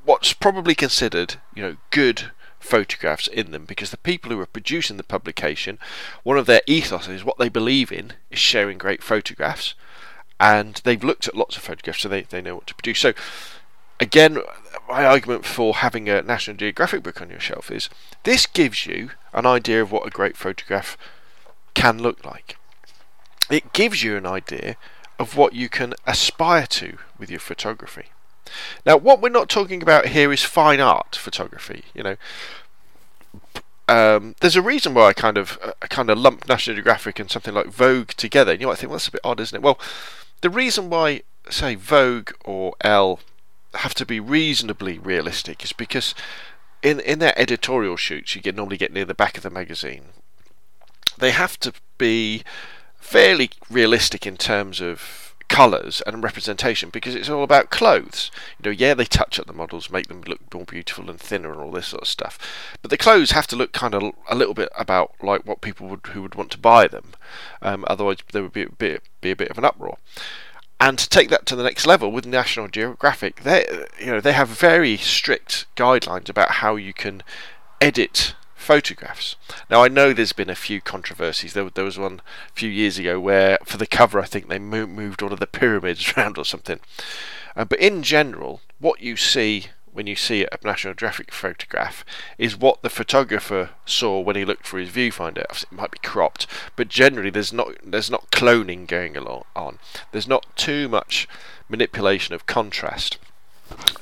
what's 0.04 0.32
probably 0.32 0.74
considered, 0.74 1.36
you 1.54 1.62
know, 1.62 1.76
good 1.90 2.30
photographs 2.60 3.26
in 3.28 3.50
them 3.50 3.64
because 3.66 3.90
the 3.90 3.96
people 3.98 4.30
who 4.30 4.40
are 4.40 4.46
producing 4.46 4.96
the 4.96 5.02
publication, 5.02 5.78
one 6.22 6.38
of 6.38 6.46
their 6.46 6.62
ethos 6.66 7.08
is 7.08 7.24
what 7.24 7.38
they 7.38 7.48
believe 7.48 7.92
in 7.92 8.14
is 8.30 8.38
sharing 8.38 8.78
great 8.78 9.02
photographs 9.02 9.74
and 10.40 10.80
they've 10.84 11.04
looked 11.04 11.28
at 11.28 11.36
lots 11.36 11.56
of 11.56 11.62
photographs, 11.62 12.00
so 12.00 12.08
they, 12.08 12.22
they 12.22 12.42
know 12.42 12.56
what 12.56 12.66
to 12.66 12.74
produce. 12.74 12.98
So, 12.98 13.12
again, 14.00 14.38
my 14.88 15.04
argument 15.04 15.44
for 15.44 15.74
having 15.74 16.08
a 16.08 16.22
National 16.22 16.56
Geographic 16.56 17.02
book 17.02 17.20
on 17.20 17.30
your 17.30 17.40
shelf 17.40 17.70
is 17.70 17.88
this 18.24 18.46
gives 18.46 18.86
you 18.86 19.10
an 19.32 19.46
idea 19.46 19.82
of 19.82 19.90
what 19.90 20.06
a 20.06 20.10
great 20.10 20.36
photograph 20.36 20.96
can 21.74 21.98
look 21.98 22.24
like. 22.24 22.56
It 23.50 23.72
gives 23.72 24.02
you 24.02 24.16
an 24.16 24.26
idea 24.26 24.76
of 25.18 25.36
what 25.36 25.52
you 25.52 25.68
can 25.68 25.94
aspire 26.06 26.66
to 26.66 26.98
with 27.18 27.30
your 27.30 27.40
photography. 27.40 28.06
Now, 28.84 28.96
what 28.96 29.20
we're 29.20 29.28
not 29.28 29.48
talking 29.48 29.82
about 29.82 30.08
here 30.08 30.32
is 30.32 30.42
fine 30.42 30.80
art 30.80 31.16
photography. 31.16 31.84
You 31.94 32.02
know, 32.02 32.16
um, 33.88 34.34
there's 34.40 34.56
a 34.56 34.62
reason 34.62 34.94
why 34.94 35.08
I 35.08 35.12
kind 35.12 35.38
of 35.38 35.58
uh, 35.62 35.72
kind 35.88 36.10
of 36.10 36.18
lump 36.18 36.48
National 36.48 36.76
Geographic 36.76 37.18
and 37.18 37.30
something 37.30 37.54
like 37.54 37.66
Vogue 37.66 38.10
together. 38.10 38.52
And 38.52 38.60
you 38.60 38.66
might 38.66 38.78
think, 38.78 38.90
well, 38.90 38.98
that's 38.98 39.08
a 39.08 39.12
bit 39.12 39.20
odd, 39.24 39.40
isn't 39.40 39.56
it? 39.56 39.62
Well, 39.62 39.78
the 40.40 40.50
reason 40.50 40.90
why, 40.90 41.22
say, 41.48 41.74
Vogue 41.74 42.32
or 42.44 42.74
Elle 42.82 43.20
have 43.76 43.94
to 43.94 44.06
be 44.06 44.20
reasonably 44.20 44.98
realistic 44.98 45.64
is 45.64 45.72
because 45.72 46.14
in 46.82 47.00
in 47.00 47.18
their 47.18 47.38
editorial 47.38 47.96
shoots, 47.96 48.34
you 48.34 48.42
get 48.42 48.54
normally 48.54 48.76
get 48.76 48.92
near 48.92 49.04
the 49.04 49.14
back 49.14 49.36
of 49.36 49.42
the 49.42 49.50
magazine. 49.50 50.06
They 51.18 51.30
have 51.30 51.58
to 51.60 51.72
be 51.98 52.42
fairly 52.98 53.50
realistic 53.70 54.26
in 54.26 54.36
terms 54.36 54.80
of 54.80 55.34
colours 55.48 56.02
and 56.06 56.24
representation 56.24 56.90
because 56.90 57.14
it's 57.14 57.28
all 57.28 57.44
about 57.44 57.70
clothes. 57.70 58.30
You 58.58 58.64
know, 58.64 58.76
yeah, 58.76 58.94
they 58.94 59.04
touch 59.04 59.38
up 59.38 59.46
the 59.46 59.52
models, 59.52 59.90
make 59.90 60.08
them 60.08 60.22
look 60.22 60.52
more 60.52 60.64
beautiful 60.64 61.10
and 61.10 61.20
thinner 61.20 61.52
and 61.52 61.60
all 61.60 61.70
this 61.70 61.88
sort 61.88 62.02
of 62.02 62.08
stuff. 62.08 62.38
But 62.82 62.90
the 62.90 62.96
clothes 62.96 63.30
have 63.32 63.46
to 63.48 63.56
look 63.56 63.72
kind 63.72 63.94
of 63.94 64.14
a 64.28 64.34
little 64.34 64.54
bit 64.54 64.70
about 64.76 65.14
like 65.22 65.46
what 65.46 65.60
people 65.60 65.86
would 65.88 66.06
who 66.08 66.22
would 66.22 66.34
want 66.34 66.50
to 66.52 66.58
buy 66.58 66.88
them. 66.88 67.12
Um, 67.62 67.84
otherwise, 67.88 68.18
there 68.32 68.42
would 68.42 68.52
be 68.52 68.62
a 68.62 68.70
bit 68.70 69.02
be 69.20 69.30
a 69.30 69.36
bit 69.36 69.50
of 69.50 69.58
an 69.58 69.64
uproar. 69.64 69.98
And 70.80 70.98
to 70.98 71.08
take 71.08 71.30
that 71.30 71.46
to 71.46 71.56
the 71.56 71.62
next 71.62 71.86
level 71.86 72.10
with 72.10 72.26
National 72.26 72.68
Geographic, 72.68 73.42
they 73.42 73.64
you 73.98 74.06
know 74.06 74.20
they 74.20 74.32
have 74.32 74.48
very 74.48 74.96
strict 74.96 75.66
guidelines 75.76 76.28
about 76.28 76.52
how 76.52 76.76
you 76.76 76.92
can 76.92 77.22
edit 77.80 78.34
photographs. 78.54 79.36
Now 79.70 79.82
I 79.82 79.88
know 79.88 80.12
there's 80.12 80.32
been 80.32 80.50
a 80.50 80.54
few 80.54 80.80
controversies. 80.80 81.52
There, 81.52 81.70
there 81.70 81.84
was 81.84 81.98
one 81.98 82.20
a 82.50 82.52
few 82.52 82.68
years 82.70 82.98
ago 82.98 83.20
where 83.20 83.58
for 83.64 83.76
the 83.76 83.86
cover 83.86 84.20
I 84.20 84.24
think 84.24 84.48
they 84.48 84.58
moved 84.58 85.22
one 85.22 85.32
of 85.32 85.40
the 85.40 85.46
pyramids 85.46 86.12
around 86.16 86.38
or 86.38 86.44
something. 86.44 86.80
Uh, 87.56 87.64
but 87.64 87.78
in 87.78 88.02
general, 88.02 88.60
what 88.80 89.00
you 89.00 89.16
see 89.16 89.66
when 89.94 90.08
you 90.08 90.16
see 90.16 90.42
a 90.42 90.58
National 90.62 90.92
Geographic 90.92 91.32
photograph 91.32 92.04
is 92.36 92.58
what 92.58 92.82
the 92.82 92.90
photographer 92.90 93.70
saw 93.86 94.20
when 94.20 94.34
he 94.36 94.44
looked 94.44 94.66
for 94.66 94.78
his 94.78 94.90
viewfinder. 94.90 95.44
It 95.44 95.70
might 95.70 95.92
be 95.92 95.98
cropped, 95.98 96.48
but 96.74 96.88
generally 96.88 97.30
there's 97.30 97.52
not 97.52 97.68
there's 97.82 98.10
not 98.10 98.30
cloning 98.30 98.86
going 98.88 99.16
along 99.16 99.44
on. 99.54 99.78
There's 100.10 100.28
not 100.28 100.44
too 100.56 100.88
much 100.88 101.28
manipulation 101.68 102.34
of 102.34 102.44
contrast 102.44 103.18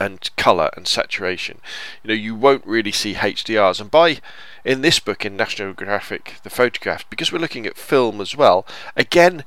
and 0.01 0.31
color 0.37 0.71
and 0.77 0.89
saturation. 0.89 1.61
You 2.03 2.09
know, 2.09 2.15
you 2.15 2.35
won't 2.35 2.67
really 2.67 2.93
see 2.93 3.15
HDRs. 3.15 3.81
And 3.81 3.91
by 3.91 4.21
in 4.65 4.81
this 4.81 4.99
book 4.99 5.27
in 5.27 5.37
National 5.37 5.75
Geographic, 5.75 6.37
the 6.43 6.51
photographs, 6.51 7.05
because 7.11 7.31
we're 7.31 7.39
looking 7.39 7.67
at 7.67 7.77
film 7.77 8.21
as 8.21 8.35
well. 8.35 8.67
Again, 8.97 9.45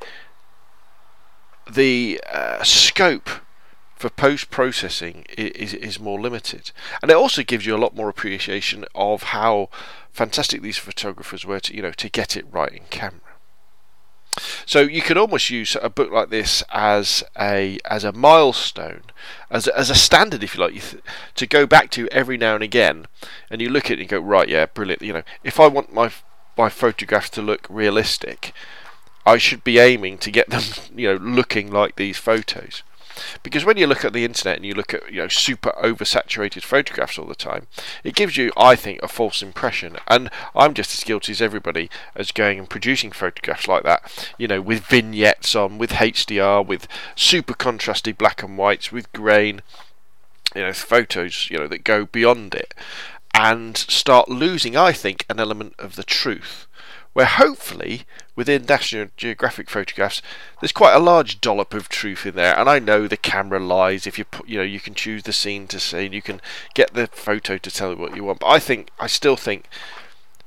the 1.70 2.22
uh, 2.32 2.64
scope 2.64 3.30
for 4.06 4.12
post 4.12 4.52
processing 4.52 5.26
is, 5.36 5.74
is 5.74 6.00
more 6.00 6.22
limited. 6.22 6.72
And 7.02 7.10
it 7.10 7.18
also 7.18 7.42
gives 7.42 7.66
you 7.66 7.76
a 7.76 7.82
lot 7.82 7.96
more 7.96 8.08
appreciation 8.08 8.86
of 8.94 9.24
how 9.24 9.70
fantastic 10.12 10.62
these 10.62 10.78
photographers 10.78 11.44
were 11.44 11.60
to 11.62 11.76
you 11.76 11.82
know 11.82 11.92
to 11.92 12.08
get 12.08 12.38
it 12.38 12.46
right 12.52 12.72
in 12.72 12.84
camera. 12.92 13.34
So 14.68 14.82
you 14.82 15.02
could 15.02 15.18
almost 15.18 15.50
use 15.50 15.76
a 15.82 15.90
book 15.90 16.12
like 16.12 16.30
this 16.30 16.64
as 16.70 17.24
a 17.40 17.80
as 17.86 18.04
a 18.04 18.12
milestone, 18.12 19.02
as 19.50 19.66
a, 19.66 19.76
as 19.76 19.90
a 19.90 19.96
standard, 19.96 20.44
if 20.44 20.54
you 20.54 20.62
like, 20.62 20.80
to 21.34 21.48
go 21.48 21.66
back 21.66 21.90
to 21.92 22.08
every 22.10 22.38
now 22.38 22.54
and 22.54 22.64
again, 22.64 23.08
and 23.50 23.60
you 23.60 23.70
look 23.70 23.86
at 23.86 23.94
it 23.94 24.02
and 24.02 24.10
go, 24.10 24.20
right, 24.20 24.48
yeah, 24.48 24.68
brilliant. 24.68 25.02
You 25.02 25.14
know, 25.14 25.24
if 25.44 25.60
I 25.60 25.66
want 25.66 25.96
my 25.96 26.12
my 26.56 26.70
photographs 26.70 27.32
to 27.32 27.42
look 27.42 27.66
realistic, 27.72 28.54
I 29.26 29.40
should 29.40 29.64
be 29.64 29.80
aiming 29.80 30.20
to 30.20 30.30
get 30.30 30.52
them, 30.52 30.62
you 30.96 31.08
know, 31.08 31.16
looking 31.16 31.72
like 31.72 31.96
these 31.96 32.20
photos. 32.20 32.84
Because 33.44 33.66
when 33.66 33.78
you 33.78 33.88
look 33.88 34.04
at 34.04 34.14
the 34.14 34.26
internet 34.26 34.58
and 34.58 34.66
you 34.66 34.74
look 34.74 34.94
at 34.94 35.12
you 35.12 35.22
know 35.22 35.28
super 35.28 35.72
oversaturated 35.82 36.64
photographs 36.64 37.18
all 37.18 37.26
the 37.26 37.36
time, 37.36 37.68
it 38.04 38.16
gives 38.16 38.38
you, 38.38 38.52
I 38.58 38.76
think, 38.76 39.02
a 39.02 39.08
false 39.08 39.42
impression. 39.42 39.98
And 40.08 40.30
I'm 40.56 40.74
just 40.74 40.94
as 40.94 41.04
guilty 41.04 41.32
as 41.32 41.42
everybody 41.42 41.90
as 42.16 42.32
going 42.32 42.60
and 42.60 42.70
producing 42.70 43.12
photographs 43.12 43.68
like 43.68 43.84
that, 43.84 44.32
you 44.38 44.48
know, 44.48 44.62
with 44.62 44.86
vignettes 44.86 45.56
on, 45.56 45.78
with 45.78 45.92
HDR, 45.92 46.66
with 46.66 46.88
super 47.16 47.54
contrasty 47.54 48.18
black 48.18 48.44
and 48.44 48.58
whites, 48.58 48.92
with 48.92 49.12
grain, 49.14 49.62
you 50.56 50.62
know, 50.62 50.74
photos, 50.74 51.50
you 51.50 51.58
know, 51.58 51.68
that 51.68 51.84
go 51.84 52.06
beyond 52.06 52.54
it, 52.56 52.74
and 53.34 53.76
start 53.78 54.30
losing, 54.30 54.78
I 54.78 54.92
think, 54.92 55.26
an 55.30 55.40
element 55.40 55.76
of 55.78 55.96
the 55.96 56.04
truth 56.04 56.68
where 57.16 57.26
hopefully 57.26 58.04
within 58.36 58.66
National 58.66 59.08
Geographic 59.16 59.70
photographs 59.70 60.22
there's 60.60 60.74
quite 60.74 60.94
a 60.94 61.00
large 61.00 61.40
dollop 61.40 61.74
of 61.74 61.88
truth 61.88 62.26
in 62.26 62.36
there 62.36 62.60
and 62.60 62.70
I 62.70 62.80
know 62.80 63.08
the 63.08 63.16
camera 63.16 63.58
lies 63.58 64.06
if 64.06 64.18
you 64.18 64.26
put 64.26 64.50
you 64.50 64.58
know 64.58 64.64
you 64.64 64.82
can 64.82 64.94
choose 64.94 65.24
the 65.24 65.32
scene 65.32 65.66
to 65.68 65.80
see 65.80 66.06
and 66.06 66.14
you 66.14 66.22
can 66.22 66.42
get 66.74 66.94
the 66.94 67.08
photo 67.08 67.58
to 67.58 67.72
tell 67.72 67.92
you 67.92 67.98
what 67.98 68.18
you 68.18 68.26
want 68.26 68.42
but 68.42 68.50
I 68.50 68.60
think 68.60 68.90
I 69.00 69.08
still 69.08 69.38
think 69.38 69.70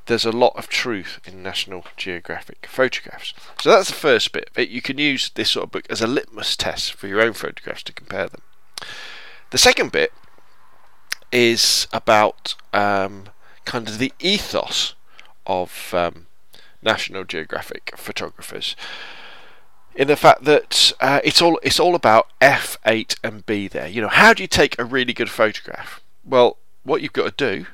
there's 0.04 0.26
a 0.26 0.30
lot 0.30 0.56
of 0.56 0.68
truth 0.68 1.20
in 1.24 1.42
National 1.42 1.84
Geographic 1.96 2.66
photographs. 2.66 3.34
So 3.60 3.70
that's 3.70 3.88
the 3.90 3.94
first 3.94 4.32
bit. 4.32 4.50
But 4.54 4.70
you 4.70 4.80
can 4.80 4.96
use 4.96 5.30
this 5.34 5.50
sort 5.50 5.64
of 5.64 5.70
book 5.70 5.84
as 5.90 6.00
a 6.00 6.06
litmus 6.06 6.56
test 6.56 6.94
for 6.94 7.06
your 7.06 7.20
own 7.20 7.34
photographs 7.34 7.82
to 7.84 7.92
compare 7.92 8.26
them. 8.26 8.40
The 9.50 9.58
second 9.58 9.92
bit 9.92 10.12
is 11.30 11.86
about 11.92 12.54
um, 12.72 13.24
kind 13.66 13.86
of 13.86 13.98
the 13.98 14.14
ethos 14.18 14.94
of 15.46 15.92
um, 15.92 16.26
National 16.82 17.24
Geographic 17.24 17.92
photographers 17.96 18.76
in 19.98 20.06
the 20.06 20.16
fact 20.16 20.44
that 20.44 20.92
uh, 21.00 21.20
it's 21.24 21.42
all 21.42 21.58
it's 21.62 21.80
all 21.80 21.96
about 21.96 22.28
f8 22.40 23.16
and 23.24 23.44
b 23.44 23.66
there. 23.66 23.88
You 23.88 24.00
know, 24.00 24.08
how 24.08 24.32
do 24.32 24.42
you 24.42 24.46
take 24.46 24.78
a 24.78 24.84
really 24.84 25.12
good 25.12 25.28
photograph? 25.28 26.00
Well, 26.24 26.56
what 26.84 27.02
you've 27.02 27.12
got 27.12 27.36
to 27.36 27.56
do, 27.56 27.66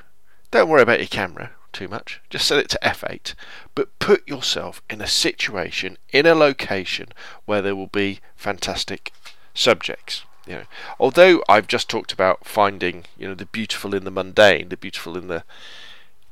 don't 0.49 0.67
worry 0.67 0.81
about 0.81 0.99
your 0.99 1.07
camera 1.07 1.51
too 1.71 1.87
much. 1.87 2.21
Just 2.29 2.47
set 2.47 2.57
it 2.57 2.69
to 2.69 2.79
f8, 2.81 3.35
but 3.75 3.97
put 3.99 4.27
yourself 4.27 4.81
in 4.89 5.01
a 5.01 5.07
situation 5.07 5.97
in 6.11 6.25
a 6.25 6.33
location 6.33 7.09
where 7.45 7.61
there 7.61 7.75
will 7.75 7.87
be 7.87 8.21
fantastic 8.35 9.13
subjects. 9.53 10.23
You 10.47 10.55
know, 10.55 10.63
although 10.99 11.43
I've 11.47 11.67
just 11.67 11.89
talked 11.89 12.11
about 12.11 12.45
finding, 12.45 13.05
you 13.17 13.27
know, 13.27 13.35
the 13.35 13.45
beautiful 13.45 13.93
in 13.93 14.03
the 14.03 14.11
mundane, 14.11 14.69
the 14.69 14.77
beautiful 14.77 15.17
in 15.17 15.27
the 15.27 15.43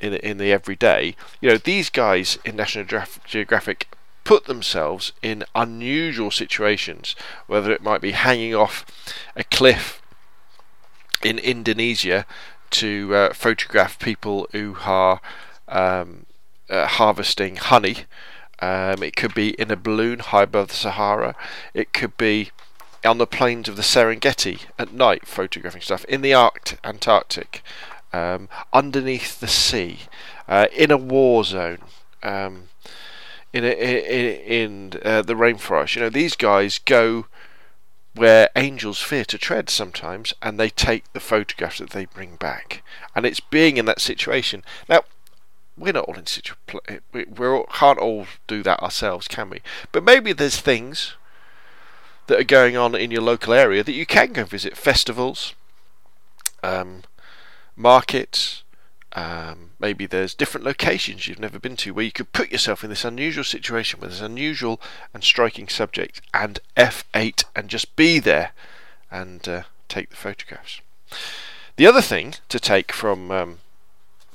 in 0.03 0.13
in 0.15 0.37
the 0.37 0.51
everyday. 0.51 1.15
You 1.41 1.49
know, 1.49 1.57
these 1.57 1.89
guys 1.89 2.37
in 2.43 2.55
National 2.55 2.85
Geographic 3.25 3.87
put 4.23 4.45
themselves 4.45 5.11
in 5.21 5.43
unusual 5.55 6.31
situations, 6.31 7.15
whether 7.47 7.71
it 7.71 7.83
might 7.83 8.01
be 8.01 8.11
hanging 8.11 8.55
off 8.55 8.85
a 9.35 9.43
cliff 9.43 10.01
in 11.23 11.39
Indonesia 11.39 12.25
to 12.71 13.15
uh, 13.15 13.33
photograph 13.33 13.99
people 13.99 14.47
who 14.51 14.77
are 14.81 15.21
um, 15.67 16.25
uh, 16.69 16.87
harvesting 16.87 17.57
honey. 17.57 17.97
Um, 18.59 19.03
it 19.03 19.15
could 19.15 19.33
be 19.33 19.49
in 19.51 19.71
a 19.71 19.75
balloon 19.75 20.19
high 20.19 20.43
above 20.43 20.69
the 20.69 20.73
Sahara. 20.75 21.35
It 21.73 21.91
could 21.93 22.17
be 22.17 22.51
on 23.05 23.17
the 23.17 23.27
plains 23.27 23.67
of 23.67 23.75
the 23.75 23.81
Serengeti 23.81 24.61
at 24.79 24.93
night, 24.93 25.27
photographing 25.27 25.81
stuff 25.81 26.05
in 26.05 26.21
the 26.21 26.33
Arct- 26.33 26.77
Antarctic 26.83 27.61
um, 28.13 28.47
underneath 28.71 29.39
the 29.39 29.47
sea, 29.47 30.01
uh, 30.47 30.67
in 30.71 30.91
a 30.91 30.97
war 30.97 31.43
zone, 31.43 31.79
um, 32.21 32.69
in 33.51 33.63
a, 33.63 33.69
in, 33.69 34.91
in 34.93 35.01
uh, 35.03 35.21
the 35.21 35.33
rainforest. 35.33 35.95
You 35.95 36.03
know, 36.03 36.09
these 36.09 36.35
guys 36.35 36.79
go 36.79 37.25
where 38.15 38.49
angels 38.55 39.01
fear 39.01 39.25
to 39.25 39.37
tread 39.37 39.69
sometimes, 39.69 40.33
and 40.41 40.59
they 40.59 40.69
take 40.69 41.11
the 41.13 41.19
photographs 41.19 41.79
that 41.79 41.89
they 41.89 42.05
bring 42.05 42.35
back. 42.35 42.83
And 43.15 43.25
it's 43.25 43.39
being 43.39 43.77
in 43.77 43.85
that 43.85 44.01
situation. 44.01 44.63
Now, 44.87 45.01
we're 45.75 45.93
not 45.93 46.05
all 46.05 46.15
in 46.15 46.27
situ- 46.27 46.53
we 47.11 47.25
we 47.25 47.63
can't 47.73 47.99
all 47.99 48.27
do 48.45 48.61
that 48.63 48.81
ourselves, 48.81 49.27
can 49.27 49.49
we? 49.49 49.61
But 49.91 50.03
maybe 50.03 50.31
there's 50.31 50.61
things 50.61 51.15
that 52.27 52.39
are 52.39 52.43
going 52.43 52.77
on 52.77 52.95
in 52.95 53.11
your 53.11 53.21
local 53.21 53.53
area 53.53 53.83
that 53.83 53.93
you 53.93 54.05
can 54.05 54.33
go 54.33 54.45
visit 54.45 54.77
festivals, 54.77 55.55
um, 56.61 57.03
markets. 57.75 58.63
Um, 59.15 59.71
maybe 59.79 60.07
there's 60.07 60.33
different 60.33 60.65
locations 60.65 61.27
you've 61.27 61.39
never 61.39 61.59
been 61.59 61.75
to 61.77 61.93
where 61.93 62.05
you 62.05 62.11
could 62.11 62.33
put 62.33 62.51
yourself 62.51 62.83
in 62.83 62.89
this 62.89 63.05
unusual 63.05 63.43
situation 63.43 63.99
with 63.99 64.09
this 64.09 64.21
unusual 64.21 64.81
and 65.13 65.23
striking 65.23 65.67
subject 65.67 66.19
and 66.33 66.59
F8 66.75 67.43
and 67.55 67.69
just 67.69 67.95
be 67.95 68.17
there 68.17 68.53
and 69.11 69.47
uh, 69.47 69.63
take 69.87 70.09
the 70.09 70.15
photographs. 70.15 70.81
The 71.75 71.85
other 71.85 72.01
thing 72.01 72.35
to 72.49 72.59
take 72.59 72.91
from 72.91 73.29
um, 73.29 73.59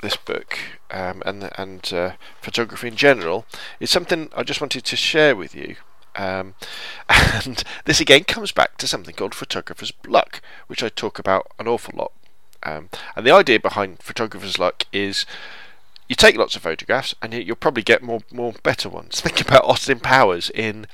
this 0.00 0.16
book 0.16 0.58
um, 0.90 1.22
and 1.26 1.50
and 1.56 1.92
uh, 1.92 2.12
photography 2.40 2.88
in 2.88 2.96
general 2.96 3.46
is 3.80 3.90
something 3.90 4.30
I 4.36 4.42
just 4.42 4.60
wanted 4.60 4.84
to 4.84 4.96
share 4.96 5.34
with 5.36 5.54
you. 5.54 5.76
Um, 6.16 6.54
and 7.08 7.62
this 7.84 8.00
again 8.00 8.24
comes 8.24 8.52
back 8.52 8.76
to 8.78 8.88
something 8.88 9.14
called 9.14 9.34
photographer's 9.34 9.92
luck, 10.06 10.40
which 10.66 10.82
I 10.82 10.88
talk 10.88 11.18
about 11.18 11.46
an 11.58 11.68
awful 11.68 11.94
lot 11.96 12.12
um, 12.62 12.88
and 13.14 13.26
the 13.26 13.32
idea 13.32 13.60
behind 13.60 14.00
photographer's 14.00 14.58
luck 14.58 14.84
is 14.92 15.26
you 16.08 16.16
take 16.16 16.36
lots 16.36 16.56
of 16.56 16.62
photographs 16.62 17.14
and 17.22 17.34
you'll 17.34 17.56
probably 17.56 17.82
get 17.82 18.02
more 18.02 18.20
more 18.32 18.54
better 18.62 18.88
ones. 18.88 19.20
Think 19.20 19.40
about 19.40 19.64
Austin 19.64 20.00
Powers 20.00 20.50
in 20.50 20.86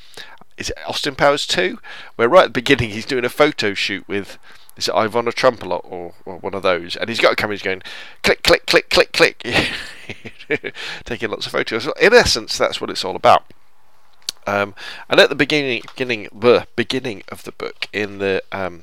is 0.56 0.70
it 0.70 0.78
Austin 0.86 1.14
Powers 1.14 1.46
2 1.46 1.78
where 2.16 2.28
right 2.28 2.44
at 2.44 2.48
the 2.48 2.60
beginning 2.60 2.90
he's 2.90 3.06
doing 3.06 3.24
a 3.24 3.30
photo 3.30 3.74
shoot 3.74 4.06
with 4.08 4.38
is 4.76 4.88
it 4.88 4.94
Ivana 4.94 5.32
Trump 5.32 5.62
a 5.62 5.66
lot 5.66 5.84
or, 5.84 6.14
or 6.24 6.38
one 6.38 6.54
of 6.54 6.62
those 6.62 6.96
and 6.96 7.08
he's 7.08 7.20
got 7.20 7.32
a 7.32 7.36
camera 7.36 7.54
he's 7.54 7.62
going 7.62 7.82
click 8.22 8.42
click 8.42 8.66
click 8.66 8.90
click 8.90 9.12
click 9.12 9.38
taking 11.04 11.30
lots 11.30 11.46
of 11.46 11.52
photos. 11.52 11.88
In 12.00 12.12
essence 12.12 12.58
that's 12.58 12.80
what 12.80 12.90
it's 12.90 13.04
all 13.04 13.16
about. 13.16 13.44
Um, 14.46 14.74
and 15.08 15.18
at 15.20 15.30
the 15.30 15.34
beginning 15.34 15.82
beginning 15.96 16.28
the 16.32 16.66
beginning 16.76 17.22
of 17.28 17.44
the 17.44 17.52
book 17.52 17.86
in 17.92 18.18
the 18.18 18.42
um, 18.52 18.82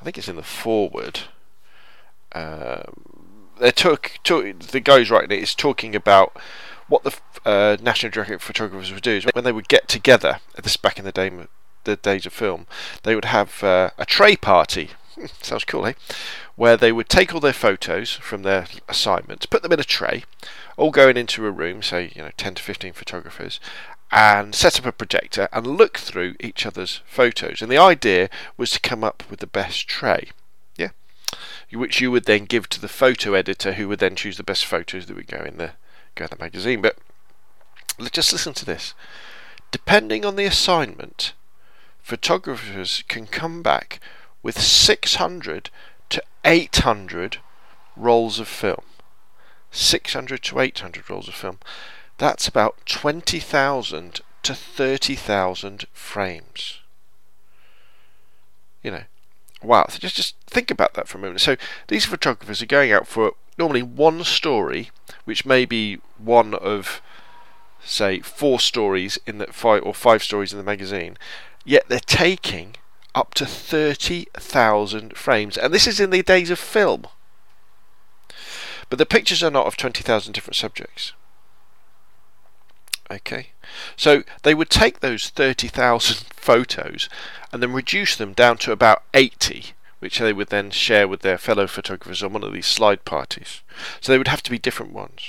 I 0.00 0.04
think 0.04 0.16
it's 0.18 0.28
in 0.28 0.36
the 0.36 0.42
foreword 0.42 1.22
um, 2.32 3.48
they 3.58 3.70
took, 3.70 4.18
the 4.24 4.80
guys 4.82 5.10
writing 5.10 5.36
it 5.36 5.42
is 5.42 5.54
talking 5.54 5.94
about 5.94 6.36
what 6.88 7.04
the 7.04 7.16
uh, 7.44 7.76
National 7.80 8.10
Geographic 8.10 8.40
photographers 8.40 8.92
would 8.92 9.02
do 9.02 9.12
is 9.12 9.24
when 9.32 9.44
they 9.44 9.52
would 9.52 9.68
get 9.68 9.88
together. 9.88 10.40
This 10.62 10.76
back 10.76 10.98
in 10.98 11.04
the 11.04 11.12
day, 11.12 11.30
the 11.84 11.96
days 11.96 12.26
of 12.26 12.32
film, 12.32 12.66
they 13.02 13.14
would 13.14 13.26
have 13.26 13.62
uh, 13.62 13.90
a 13.98 14.06
tray 14.06 14.36
party. 14.36 14.90
Sounds 15.42 15.64
cool, 15.64 15.86
eh? 15.86 15.92
Where 16.56 16.76
they 16.76 16.92
would 16.92 17.08
take 17.08 17.34
all 17.34 17.40
their 17.40 17.52
photos 17.52 18.12
from 18.12 18.42
their 18.42 18.66
assignments, 18.88 19.46
put 19.46 19.62
them 19.62 19.72
in 19.72 19.80
a 19.80 19.84
tray, 19.84 20.24
all 20.76 20.90
going 20.90 21.16
into 21.16 21.46
a 21.46 21.50
room, 21.50 21.82
say 21.82 22.12
you 22.14 22.22
know 22.22 22.30
ten 22.36 22.54
to 22.54 22.62
fifteen 22.62 22.92
photographers, 22.92 23.60
and 24.10 24.54
set 24.54 24.78
up 24.78 24.86
a 24.86 24.92
projector 24.92 25.48
and 25.52 25.66
look 25.66 25.98
through 25.98 26.34
each 26.40 26.64
other's 26.64 27.02
photos. 27.06 27.62
And 27.62 27.70
the 27.70 27.78
idea 27.78 28.30
was 28.56 28.70
to 28.72 28.80
come 28.80 29.04
up 29.04 29.22
with 29.30 29.40
the 29.40 29.46
best 29.46 29.86
tray 29.88 30.30
which 31.72 32.00
you 32.00 32.10
would 32.10 32.24
then 32.24 32.44
give 32.44 32.68
to 32.70 32.80
the 32.80 32.88
photo 32.88 33.34
editor, 33.34 33.74
who 33.74 33.88
would 33.88 33.98
then 33.98 34.16
choose 34.16 34.36
the 34.36 34.42
best 34.42 34.64
photos 34.64 35.06
that 35.06 35.16
would 35.16 35.26
go 35.26 35.44
in 35.44 35.58
the 35.58 35.72
go 36.14 36.24
in 36.24 36.30
the 36.30 36.42
magazine. 36.42 36.80
But 36.80 36.96
let's 37.98 38.12
just 38.12 38.32
listen 38.32 38.54
to 38.54 38.64
this. 38.64 38.94
Depending 39.70 40.24
on 40.24 40.36
the 40.36 40.46
assignment, 40.46 41.34
photographers 42.00 43.04
can 43.08 43.26
come 43.26 43.62
back 43.62 44.00
with 44.42 44.58
600 44.58 45.70
to 46.08 46.22
800 46.44 47.38
rolls 47.96 48.38
of 48.38 48.48
film. 48.48 48.82
600 49.70 50.42
to 50.44 50.60
800 50.60 51.10
rolls 51.10 51.28
of 51.28 51.34
film. 51.34 51.58
That's 52.16 52.48
about 52.48 52.78
20,000 52.86 54.20
to 54.42 54.54
30,000 54.54 55.84
frames. 55.92 56.80
You 58.82 58.90
know, 58.90 59.02
wow. 59.62 59.86
So 59.88 59.98
just 59.98 60.16
just 60.16 60.36
think 60.46 60.70
about 60.70 60.94
that 60.94 61.08
for 61.08 61.18
a 61.18 61.20
moment. 61.20 61.40
So 61.40 61.56
these 61.88 62.04
photographers 62.04 62.62
are 62.62 62.66
going 62.66 62.92
out 62.92 63.06
for 63.06 63.32
normally 63.56 63.82
one 63.82 64.24
story, 64.24 64.90
which 65.24 65.44
may 65.44 65.64
be 65.64 65.98
one 66.16 66.54
of 66.54 67.00
say 67.84 68.20
four 68.20 68.60
stories 68.60 69.18
in 69.26 69.38
the 69.38 69.46
five 69.46 69.82
or 69.82 69.94
five 69.94 70.22
stories 70.22 70.52
in 70.52 70.58
the 70.58 70.64
magazine, 70.64 71.16
yet 71.64 71.88
they're 71.88 72.00
taking 72.00 72.76
up 73.14 73.34
to 73.34 73.46
30,000 73.46 75.16
frames, 75.16 75.56
and 75.56 75.72
this 75.72 75.86
is 75.86 75.98
in 75.98 76.10
the 76.10 76.22
days 76.22 76.50
of 76.50 76.58
film. 76.58 77.06
But 78.88 78.98
the 78.98 79.06
pictures 79.06 79.42
are 79.42 79.50
not 79.50 79.66
of 79.66 79.76
20,000 79.76 80.32
different 80.32 80.56
subjects. 80.56 81.12
Okay, 83.10 83.48
so 83.96 84.22
they 84.42 84.54
would 84.54 84.70
take 84.70 85.00
those 85.00 85.28
30,000 85.30 86.26
photos 86.34 87.08
and 87.52 87.62
then 87.62 87.72
reduce 87.72 88.16
them 88.16 88.32
down 88.32 88.58
to 88.58 88.72
about 88.72 89.02
80, 89.14 89.72
which 89.98 90.18
they 90.18 90.32
would 90.32 90.48
then 90.48 90.70
share 90.70 91.08
with 91.08 91.20
their 91.20 91.38
fellow 91.38 91.66
photographers 91.66 92.22
on 92.22 92.32
one 92.32 92.44
of 92.44 92.52
these 92.52 92.66
slide 92.66 93.04
parties. 93.04 93.62
So 94.00 94.12
they 94.12 94.18
would 94.18 94.28
have 94.28 94.42
to 94.44 94.50
be 94.50 94.58
different 94.58 94.92
ones. 94.92 95.22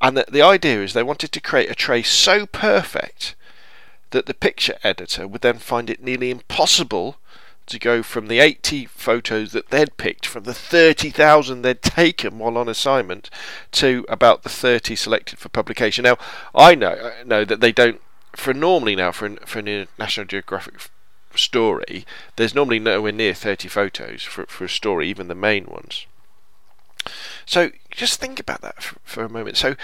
And 0.00 0.16
the, 0.16 0.26
the 0.30 0.42
idea 0.42 0.82
is 0.82 0.92
they 0.92 1.02
wanted 1.02 1.32
to 1.32 1.40
create 1.40 1.70
a 1.70 1.74
tray 1.74 2.02
so 2.02 2.46
perfect 2.46 3.34
that 4.10 4.26
the 4.26 4.34
picture 4.34 4.78
editor 4.82 5.26
would 5.26 5.42
then 5.42 5.58
find 5.58 5.90
it 5.90 6.02
nearly 6.02 6.30
impossible 6.30 7.18
to 7.68 7.78
go 7.78 8.02
from 8.02 8.28
the 8.28 8.40
80 8.40 8.86
photos 8.86 9.52
that 9.52 9.70
they'd 9.70 9.96
picked 9.96 10.26
from 10.26 10.44
the 10.44 10.54
30,000 10.54 11.62
they'd 11.62 11.82
taken 11.82 12.38
while 12.38 12.58
on 12.58 12.68
assignment 12.68 13.30
to 13.72 14.04
about 14.08 14.42
the 14.42 14.48
30 14.48 14.96
selected 14.96 15.38
for 15.38 15.48
publication. 15.48 16.04
Now, 16.04 16.16
I 16.54 16.74
know 16.74 17.12
know 17.24 17.44
that 17.44 17.60
they 17.60 17.72
don't 17.72 18.00
for 18.34 18.54
normally 18.54 18.96
now 18.96 19.12
for 19.12 19.26
an, 19.26 19.38
for 19.44 19.58
a 19.60 19.86
National 19.98 20.26
Geographic 20.26 20.90
story, 21.34 22.04
there's 22.36 22.54
normally 22.54 22.78
nowhere 22.78 23.12
near 23.12 23.34
30 23.34 23.68
photos 23.68 24.22
for 24.22 24.46
for 24.46 24.64
a 24.64 24.68
story, 24.68 25.08
even 25.08 25.28
the 25.28 25.34
main 25.34 25.66
ones. 25.66 26.06
So 27.46 27.70
just 27.90 28.20
think 28.20 28.38
about 28.38 28.60
that 28.62 28.82
for, 28.82 28.96
for 29.04 29.24
a 29.24 29.28
moment. 29.28 29.56
So 29.56 29.76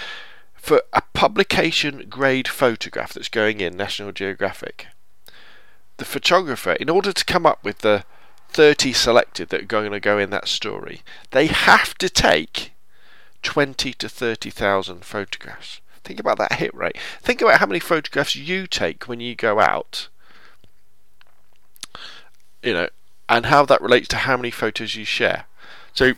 for 0.54 0.82
a 0.92 1.02
publication 1.12 2.06
grade 2.08 2.48
photograph 2.48 3.12
that's 3.12 3.28
going 3.28 3.60
in 3.60 3.76
National 3.76 4.12
Geographic, 4.12 4.86
the 5.96 6.04
photographer, 6.04 6.72
in 6.72 6.88
order 6.88 7.12
to 7.12 7.24
come 7.24 7.46
up 7.46 7.62
with 7.64 7.78
the 7.78 8.04
30 8.48 8.92
selected 8.92 9.48
that 9.48 9.62
are 9.62 9.66
going 9.66 9.92
to 9.92 10.00
go 10.00 10.18
in 10.18 10.30
that 10.30 10.48
story, 10.48 11.02
they 11.30 11.46
have 11.46 11.96
to 11.98 12.08
take 12.08 12.72
20 13.42 13.92
to 13.94 14.08
30,000 14.08 15.04
photographs. 15.04 15.80
Think 16.02 16.20
about 16.20 16.38
that 16.38 16.54
hit 16.54 16.74
rate. 16.74 16.96
Think 17.20 17.40
about 17.40 17.60
how 17.60 17.66
many 17.66 17.80
photographs 17.80 18.36
you 18.36 18.66
take 18.66 19.08
when 19.08 19.20
you 19.20 19.34
go 19.34 19.60
out. 19.60 20.08
You 22.62 22.74
know, 22.74 22.88
and 23.28 23.46
how 23.46 23.64
that 23.66 23.80
relates 23.80 24.08
to 24.08 24.16
how 24.16 24.36
many 24.36 24.50
photos 24.50 24.94
you 24.94 25.04
share. 25.04 25.46
So 25.94 26.14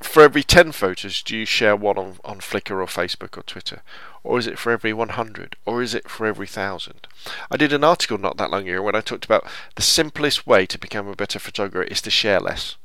for 0.00 0.22
every 0.22 0.42
10 0.42 0.72
photos, 0.72 1.22
do 1.22 1.36
you 1.36 1.44
share 1.44 1.76
one 1.76 1.98
on, 1.98 2.16
on 2.24 2.38
Flickr 2.38 2.72
or 2.72 2.86
Facebook 2.86 3.36
or 3.38 3.42
Twitter? 3.42 3.82
Or 4.24 4.38
is 4.38 4.46
it 4.46 4.58
for 4.58 4.72
every 4.72 4.92
100? 4.92 5.56
Or 5.66 5.82
is 5.82 5.94
it 5.94 6.08
for 6.08 6.26
every 6.26 6.46
1,000? 6.46 7.06
I 7.50 7.56
did 7.56 7.72
an 7.72 7.84
article 7.84 8.18
not 8.18 8.36
that 8.36 8.50
long 8.50 8.68
ago 8.68 8.82
when 8.82 8.94
I 8.94 9.00
talked 9.00 9.24
about 9.24 9.46
the 9.74 9.82
simplest 9.82 10.46
way 10.46 10.66
to 10.66 10.78
become 10.78 11.08
a 11.08 11.16
better 11.16 11.38
photographer 11.38 11.84
is 11.84 12.02
to 12.02 12.10
share 12.10 12.40
less. 12.40 12.76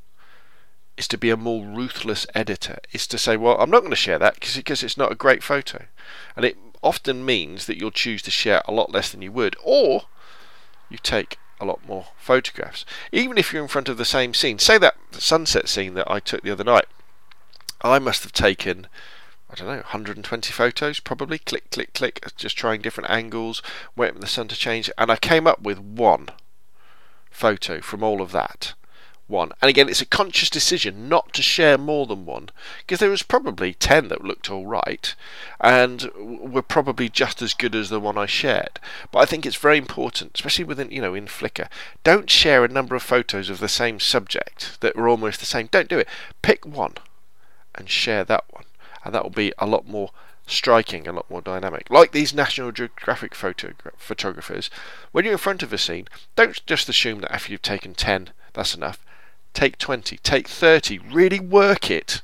Is 0.96 1.08
to 1.08 1.18
be 1.18 1.30
a 1.30 1.36
more 1.36 1.64
ruthless 1.64 2.26
editor. 2.34 2.78
Is 2.92 3.06
to 3.08 3.18
say, 3.18 3.36
well, 3.36 3.60
I'm 3.60 3.70
not 3.70 3.80
going 3.80 3.90
to 3.90 3.96
share 3.96 4.18
that 4.18 4.40
because 4.40 4.82
it's 4.82 4.96
not 4.96 5.12
a 5.12 5.16
great 5.16 5.42
photo. 5.42 5.84
And 6.34 6.44
it 6.44 6.56
often 6.82 7.24
means 7.24 7.66
that 7.66 7.78
you'll 7.78 7.90
choose 7.92 8.22
to 8.22 8.30
share 8.30 8.62
a 8.66 8.72
lot 8.72 8.92
less 8.92 9.10
than 9.10 9.22
you 9.22 9.30
would. 9.32 9.56
Or 9.62 10.02
you 10.88 10.98
take 10.98 11.38
a 11.60 11.64
lot 11.64 11.86
more 11.86 12.06
photographs. 12.18 12.84
Even 13.12 13.38
if 13.38 13.52
you're 13.52 13.62
in 13.62 13.68
front 13.68 13.88
of 13.88 13.96
the 13.96 14.04
same 14.04 14.34
scene. 14.34 14.58
Say 14.58 14.78
that 14.78 14.96
sunset 15.12 15.68
scene 15.68 15.94
that 15.94 16.10
I 16.10 16.20
took 16.20 16.42
the 16.42 16.50
other 16.50 16.64
night. 16.64 16.86
I 17.80 17.98
must 17.98 18.22
have 18.22 18.32
taken, 18.32 18.86
I 19.50 19.54
don't 19.54 19.68
know, 19.68 19.76
120 19.76 20.52
photos 20.52 21.00
probably. 21.00 21.38
Click, 21.38 21.70
click, 21.70 21.92
click, 21.94 22.20
just 22.36 22.56
trying 22.56 22.80
different 22.80 23.10
angles, 23.10 23.62
waiting 23.96 24.16
for 24.16 24.20
the 24.20 24.26
sun 24.26 24.48
to 24.48 24.56
change, 24.56 24.90
and 24.98 25.10
I 25.10 25.16
came 25.16 25.46
up 25.46 25.62
with 25.62 25.78
one 25.78 26.28
photo 27.30 27.80
from 27.80 28.02
all 28.02 28.20
of 28.20 28.32
that. 28.32 28.74
One. 29.28 29.52
And 29.60 29.68
again, 29.68 29.88
it's 29.90 30.00
a 30.00 30.06
conscious 30.06 30.48
decision 30.48 31.08
not 31.08 31.34
to 31.34 31.42
share 31.42 31.76
more 31.76 32.06
than 32.06 32.24
one, 32.24 32.48
because 32.78 32.98
there 32.98 33.10
was 33.10 33.22
probably 33.22 33.74
10 33.74 34.08
that 34.08 34.24
looked 34.24 34.50
alright, 34.50 35.14
and 35.60 36.10
were 36.16 36.62
probably 36.62 37.10
just 37.10 37.42
as 37.42 37.52
good 37.52 37.74
as 37.74 37.90
the 37.90 38.00
one 38.00 38.16
I 38.16 38.24
shared. 38.26 38.80
But 39.12 39.18
I 39.18 39.26
think 39.26 39.44
it's 39.44 39.56
very 39.56 39.76
important, 39.76 40.32
especially 40.34 40.64
within, 40.64 40.90
you 40.90 41.02
know, 41.02 41.14
in 41.14 41.26
Flickr, 41.26 41.68
don't 42.02 42.30
share 42.30 42.64
a 42.64 42.68
number 42.68 42.96
of 42.96 43.02
photos 43.02 43.50
of 43.50 43.60
the 43.60 43.68
same 43.68 44.00
subject 44.00 44.80
that 44.80 44.96
were 44.96 45.08
almost 45.08 45.40
the 45.40 45.46
same. 45.46 45.68
Don't 45.70 45.90
do 45.90 45.98
it. 45.98 46.08
Pick 46.40 46.64
one 46.64 46.94
and 47.74 47.90
share 47.90 48.24
that 48.24 48.44
one. 48.50 48.64
And 49.04 49.14
that 49.14 49.22
will 49.22 49.30
be 49.30 49.52
a 49.58 49.66
lot 49.66 49.86
more 49.86 50.10
striking, 50.46 51.06
a 51.06 51.12
lot 51.12 51.30
more 51.30 51.42
dynamic. 51.42 51.90
Like 51.90 52.12
these 52.12 52.32
National 52.34 52.72
Geographic 52.72 53.34
photogra- 53.34 53.92
photographers, 53.98 54.70
when 55.12 55.24
you're 55.24 55.32
in 55.32 55.38
front 55.38 55.62
of 55.62 55.72
a 55.72 55.78
scene, 55.78 56.08
don't 56.34 56.64
just 56.66 56.88
assume 56.88 57.20
that 57.20 57.32
after 57.32 57.52
you've 57.52 57.62
taken 57.62 57.94
10, 57.94 58.30
that's 58.54 58.74
enough. 58.74 59.04
Take 59.58 59.76
20, 59.78 60.18
take 60.18 60.46
30, 60.46 61.00
really 61.00 61.40
work 61.40 61.90
it, 61.90 62.22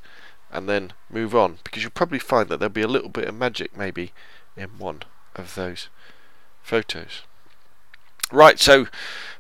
and 0.52 0.68
then 0.68 0.92
move 1.10 1.34
on. 1.34 1.58
Because 1.64 1.82
you'll 1.82 1.90
probably 1.90 2.20
find 2.20 2.48
that 2.48 2.60
there'll 2.60 2.72
be 2.72 2.80
a 2.80 2.86
little 2.86 3.08
bit 3.08 3.26
of 3.26 3.34
magic 3.34 3.76
maybe 3.76 4.12
in 4.56 4.78
one 4.78 5.02
of 5.34 5.56
those 5.56 5.88
photos. 6.62 7.22
Right, 8.30 8.60
so 8.60 8.86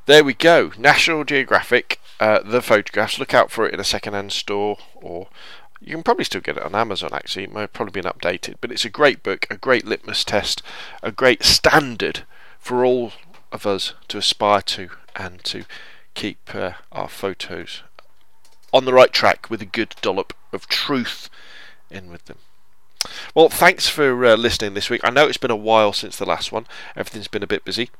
there 0.06 0.24
we 0.24 0.34
go. 0.34 0.72
National 0.76 1.22
Geographic, 1.22 2.00
uh, 2.18 2.40
the 2.44 2.60
photographs. 2.60 3.20
Look 3.20 3.32
out 3.32 3.52
for 3.52 3.64
it 3.64 3.72
in 3.72 3.78
a 3.78 3.84
second-hand 3.84 4.32
store 4.32 4.78
or 4.96 5.28
you 5.80 5.94
can 5.94 6.02
probably 6.02 6.24
still 6.24 6.40
get 6.40 6.56
it 6.56 6.64
on 6.64 6.74
Amazon 6.74 7.10
actually, 7.12 7.44
it 7.44 7.52
might 7.52 7.60
have 7.60 7.72
probably 7.72 8.00
been 8.00 8.10
updated, 8.10 8.56
but 8.60 8.72
it's 8.72 8.84
a 8.84 8.90
great 8.90 9.22
book, 9.22 9.46
a 9.50 9.56
great 9.56 9.86
litmus 9.86 10.24
test, 10.24 10.64
a 11.00 11.12
great 11.12 11.44
standard 11.44 12.24
for 12.58 12.84
all 12.84 13.12
of 13.52 13.68
us 13.68 13.94
to 14.08 14.18
aspire 14.18 14.62
to 14.62 14.88
and 15.14 15.44
to 15.44 15.64
keep 16.14 16.54
uh, 16.54 16.72
our 16.92 17.08
photos 17.08 17.82
on 18.72 18.84
the 18.84 18.92
right 18.92 19.12
track 19.12 19.48
with 19.50 19.62
a 19.62 19.66
good 19.66 19.94
dollop 20.00 20.32
of 20.52 20.66
truth 20.66 21.28
in 21.90 22.10
with 22.10 22.24
them. 22.24 22.38
Well, 23.34 23.48
thanks 23.48 23.88
for 23.88 24.24
uh, 24.24 24.36
listening 24.36 24.74
this 24.74 24.90
week. 24.90 25.02
I 25.04 25.10
know 25.10 25.26
it's 25.26 25.36
been 25.36 25.50
a 25.50 25.56
while 25.56 25.92
since 25.92 26.16
the 26.16 26.24
last 26.24 26.52
one, 26.52 26.66
everything's 26.96 27.28
been 27.28 27.42
a 27.42 27.48
bit 27.48 27.64
busy. 27.64 27.90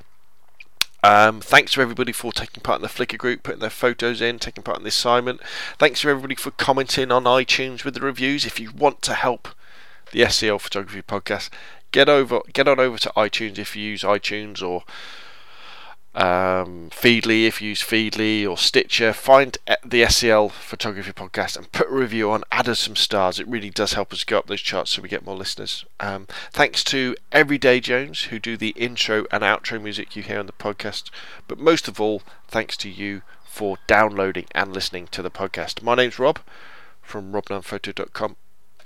Um, 1.04 1.42
thanks 1.42 1.72
to 1.72 1.82
everybody 1.82 2.12
for 2.12 2.32
taking 2.32 2.62
part 2.62 2.78
in 2.78 2.82
the 2.82 2.88
Flickr 2.88 3.18
group, 3.18 3.42
putting 3.42 3.60
their 3.60 3.68
photos 3.68 4.22
in, 4.22 4.38
taking 4.38 4.62
part 4.62 4.78
in 4.78 4.84
the 4.84 4.88
assignment. 4.88 5.42
Thanks 5.78 6.00
to 6.00 6.08
everybody 6.08 6.34
for 6.34 6.50
commenting 6.52 7.12
on 7.12 7.24
iTunes 7.24 7.84
with 7.84 7.92
the 7.92 8.00
reviews. 8.00 8.46
If 8.46 8.58
you 8.58 8.72
want 8.72 9.02
to 9.02 9.12
help 9.12 9.48
the 10.12 10.26
SEL 10.30 10.58
Photography 10.58 11.02
Podcast, 11.02 11.50
get 11.92 12.08
over, 12.08 12.40
get 12.54 12.66
on 12.68 12.80
over 12.80 12.96
to 12.96 13.12
iTunes 13.18 13.58
if 13.58 13.76
you 13.76 13.82
use 13.82 14.02
iTunes 14.02 14.66
or 14.66 14.82
um, 16.14 16.90
Feedly 16.90 17.46
if 17.46 17.60
you 17.60 17.70
use 17.70 17.82
Feedly 17.82 18.48
or 18.48 18.56
Stitcher. 18.56 19.12
Find 19.12 19.58
the 19.84 20.06
SEL 20.06 20.48
Photography 20.48 21.12
Podcast 21.12 21.56
and 21.56 21.70
put 21.72 21.88
a 21.88 21.94
review 21.94 22.30
on. 22.30 22.44
Add 22.52 22.68
us 22.68 22.80
some 22.80 22.96
stars. 22.96 23.40
It 23.40 23.48
really 23.48 23.70
does 23.70 23.94
help 23.94 24.12
us 24.12 24.24
go 24.24 24.38
up 24.38 24.46
those 24.46 24.60
charts 24.60 24.92
so 24.92 25.02
we 25.02 25.08
get 25.08 25.24
more 25.24 25.36
listeners. 25.36 25.84
Um, 26.00 26.26
thanks 26.52 26.84
to 26.84 27.16
Everyday 27.32 27.80
Jones 27.80 28.24
who 28.24 28.38
do 28.38 28.56
the 28.56 28.70
intro 28.70 29.26
and 29.32 29.42
outro 29.42 29.82
music 29.82 30.14
you 30.14 30.22
hear 30.22 30.38
on 30.38 30.46
the 30.46 30.52
podcast. 30.52 31.10
But 31.48 31.58
most 31.58 31.88
of 31.88 32.00
all, 32.00 32.22
thanks 32.48 32.76
to 32.78 32.88
you 32.88 33.22
for 33.44 33.78
downloading 33.86 34.46
and 34.52 34.72
listening 34.72 35.08
to 35.08 35.22
the 35.22 35.30
podcast. 35.30 35.82
My 35.82 35.94
name's 35.94 36.18
Rob 36.18 36.40
from 37.02 37.32
robnunnphoto.com 37.32 38.36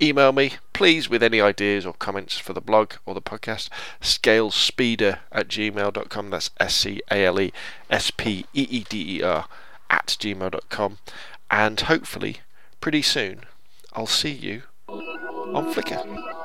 email 0.01 0.31
me, 0.31 0.53
please, 0.73 1.09
with 1.09 1.21
any 1.23 1.41
ideas 1.41 1.85
or 1.85 1.93
comments 1.93 2.37
for 2.37 2.53
the 2.53 2.61
blog 2.61 2.93
or 3.05 3.13
the 3.13 3.21
podcast. 3.21 3.69
Scalespeeder 4.01 5.19
at 5.31 5.47
gmail.com. 5.47 6.29
That's 6.29 6.49
S 6.59 6.75
C 6.75 7.01
A 7.11 7.25
L 7.25 7.39
E 7.39 7.53
S 7.89 8.11
P 8.11 8.45
E 8.53 8.67
E 8.69 8.85
D 8.87 9.17
E 9.17 9.23
R 9.23 9.45
at 9.89 10.17
gmail.com. 10.19 10.97
And 11.51 11.79
hopefully, 11.81 12.37
pretty 12.81 13.01
soon, 13.01 13.41
I'll 13.93 14.07
see 14.07 14.31
you 14.31 14.63
on 14.87 15.73
Flickr. 15.73 16.38